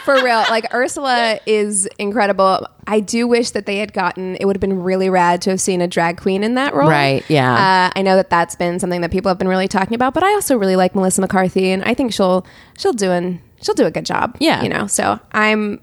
for 0.05 0.15
real 0.23 0.45
like 0.51 0.73
ursula 0.75 1.39
is 1.47 1.87
incredible 1.99 2.67
i 2.87 3.01
do 3.01 3.27
wish 3.27 3.51
that 3.51 3.67
they 3.67 3.79
had 3.79 3.93
gotten 3.93 4.37
it 4.37 4.45
would 4.45 4.57
have 4.57 4.61
been 4.61 4.83
really 4.83 5.09
rad 5.11 5.41
to 5.43 5.51
have 5.51 5.61
seen 5.61 5.81
a 5.81 5.87
drag 5.89 6.17
queen 6.21 6.43
in 6.45 6.55
that 6.55 6.75
role 6.75 6.89
Right, 6.89 7.25
yeah. 7.29 7.89
uh, 7.95 7.99
i 7.99 8.03
know 8.03 8.17
that 8.17 8.31
that's 8.31 8.55
been 8.57 8.79
something 8.79 9.01
that 9.01 9.11
people 9.11 9.29
have 9.29 9.39
been 9.39 9.49
really 9.49 9.69
talking 9.69 9.95
about 9.95 10.15
but 10.15 10.23
i 10.23 10.33
also 10.35 10.57
really 10.57 10.77
like 10.77 10.95
melissa 10.95 11.21
mccarthy 11.21 11.71
and 11.71 11.85
i 11.85 11.95
think 11.95 12.13
she'll 12.13 12.47
she'll 12.79 12.93
do 12.93 13.11
an 13.13 13.41
she'll 13.63 13.75
do 13.75 13.85
a 13.87 13.91
good 13.91 14.07
job 14.07 14.37
Yeah. 14.41 14.63
you 14.63 14.69
know 14.69 14.87
so 14.87 15.19
i'm 15.33 15.81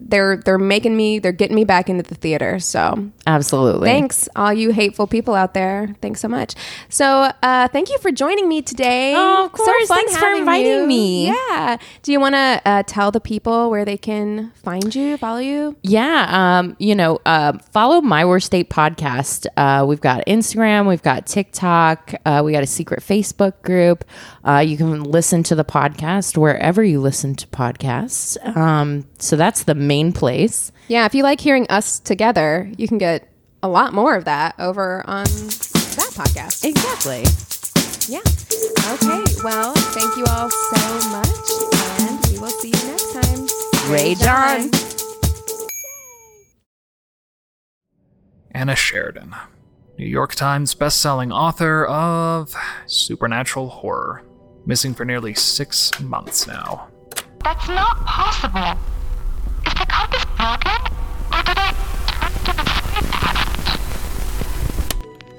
they're 0.00 0.36
they're 0.36 0.58
making 0.58 0.94
me 0.96 1.18
they're 1.18 1.32
getting 1.32 1.54
me 1.54 1.64
back 1.64 1.88
into 1.88 2.02
the 2.02 2.14
theater 2.14 2.58
so 2.58 3.10
absolutely. 3.26 3.88
thanks 3.88 4.28
all 4.36 4.52
you 4.52 4.70
hateful 4.70 5.06
people 5.06 5.34
out 5.34 5.54
there 5.54 5.94
thanks 6.02 6.20
so 6.20 6.28
much 6.28 6.54
so 6.90 7.30
uh 7.42 7.68
thank 7.68 7.88
you 7.88 7.96
for 7.98 8.10
joining 8.12 8.46
me 8.48 8.60
today 8.60 9.14
Oh, 9.16 9.46
of 9.46 9.52
course. 9.52 9.88
fun 9.88 9.96
Thanks 9.96 10.16
for 10.18 10.28
inviting 10.34 10.80
you. 10.82 10.86
me. 10.86 11.26
yeah 11.28 11.78
do 12.02 12.12
you 12.12 12.20
want 12.20 12.34
to 12.34 12.60
uh, 12.66 12.82
tell 12.86 13.10
the 13.10 13.20
people 13.20 13.70
where 13.70 13.84
they 13.86 13.96
can 13.96 14.50
find 14.56 14.94
you 14.94 15.16
follow 15.16 15.38
you 15.38 15.76
Yeah, 15.82 16.58
um, 16.58 16.76
you 16.78 16.94
know, 16.94 17.18
uh, 17.24 17.56
follow 17.72 18.00
My 18.02 18.24
Worst 18.24 18.46
State 18.46 18.68
podcast. 18.70 19.46
Uh, 19.56 19.84
we've 19.86 20.00
got 20.00 20.26
Instagram, 20.26 20.86
we've 20.88 21.02
got 21.02 21.26
TikTok, 21.26 22.14
uh, 22.26 22.42
we 22.44 22.52
got 22.52 22.62
a 22.62 22.66
secret 22.66 23.00
Facebook 23.00 23.62
group. 23.62 24.04
Uh, 24.44 24.58
you 24.58 24.76
can 24.76 25.02
listen 25.04 25.42
to 25.44 25.54
the 25.54 25.64
podcast 25.64 26.36
wherever 26.36 26.82
you 26.82 27.00
listen 27.00 27.34
to 27.36 27.46
podcasts. 27.48 28.36
Um, 28.56 29.06
so 29.18 29.36
that's 29.36 29.61
the 29.64 29.74
main 29.74 30.12
place. 30.12 30.70
yeah 30.88 31.04
if 31.06 31.14
you 31.14 31.22
like 31.22 31.40
hearing 31.40 31.66
us 31.68 31.98
together 32.00 32.70
you 32.76 32.86
can 32.88 32.98
get 32.98 33.28
a 33.62 33.68
lot 33.68 33.92
more 33.94 34.14
of 34.16 34.24
that 34.24 34.54
over 34.58 35.02
on 35.08 35.24
that 35.24 36.10
podcast 36.14 36.64
Exactly. 36.64 37.22
yeah 38.08 38.20
okay 38.92 39.22
well 39.44 39.72
thank 39.94 40.16
you 40.16 40.24
all 40.30 40.50
so 40.50 41.10
much 41.10 42.08
and 42.08 42.26
we 42.32 42.38
will 42.38 42.48
see 42.48 42.68
you 42.68 42.86
next 42.90 43.12
time 43.12 43.92
Rage 43.92 44.22
on. 44.22 44.70
Anna 48.52 48.76
Sheridan, 48.76 49.34
New 49.98 50.06
York 50.06 50.34
Times 50.34 50.74
bestselling 50.74 51.32
author 51.34 51.86
of 51.86 52.54
supernatural 52.86 53.68
horror, 53.68 54.22
missing 54.66 54.94
for 54.94 55.04
nearly 55.04 55.34
six 55.34 55.90
months 56.00 56.46
now. 56.46 56.88
That's 57.42 57.66
not 57.68 57.96
possible. 58.04 58.78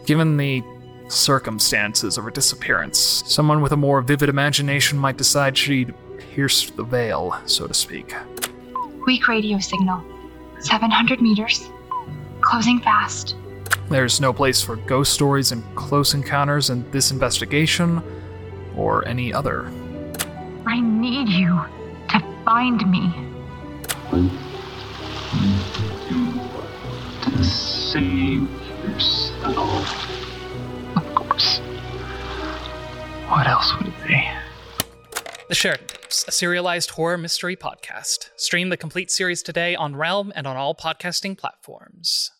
Given 0.05 0.37
the 0.37 0.63
circumstances 1.07 2.17
of 2.17 2.25
her 2.25 2.31
disappearance, 2.31 3.23
someone 3.25 3.61
with 3.61 3.71
a 3.71 3.77
more 3.77 4.01
vivid 4.01 4.29
imagination 4.29 4.97
might 4.97 5.17
decide 5.17 5.57
she'd 5.57 5.93
pierced 6.17 6.75
the 6.75 6.83
veil, 6.83 7.39
so 7.45 7.67
to 7.67 7.73
speak. 7.73 8.13
Weak 9.05 9.27
radio 9.27 9.59
signal. 9.59 10.03
700 10.59 11.21
meters. 11.21 11.69
Closing 12.41 12.79
fast. 12.79 13.35
There's 13.89 14.19
no 14.19 14.33
place 14.33 14.61
for 14.61 14.75
ghost 14.75 15.13
stories 15.13 15.51
and 15.51 15.63
close 15.75 16.13
encounters 16.13 16.69
in 16.69 16.89
this 16.91 17.11
investigation, 17.11 18.01
or 18.75 19.07
any 19.07 19.33
other. 19.33 19.67
I 20.65 20.79
need 20.79 21.29
you 21.29 21.61
to 22.09 22.19
find 22.45 22.89
me. 22.89 23.13
to 27.23 27.43
save 27.43 28.62
yourself. 29.53 30.97
Of 30.97 31.15
course. 31.15 31.59
What 33.29 33.47
else 33.47 33.75
would 33.77 33.87
it 33.87 34.07
be? 34.07 34.29
The 35.49 35.55
Sheridan 35.55 35.87
Tapes, 35.87 36.25
a 36.27 36.31
serialized 36.31 36.91
horror 36.91 37.17
mystery 37.17 37.55
podcast. 37.55 38.29
Stream 38.35 38.69
the 38.69 38.77
complete 38.77 39.11
series 39.11 39.43
today 39.43 39.75
on 39.75 39.95
Realm 39.95 40.31
and 40.35 40.47
on 40.47 40.57
all 40.57 40.73
podcasting 40.73 41.37
platforms. 41.37 42.31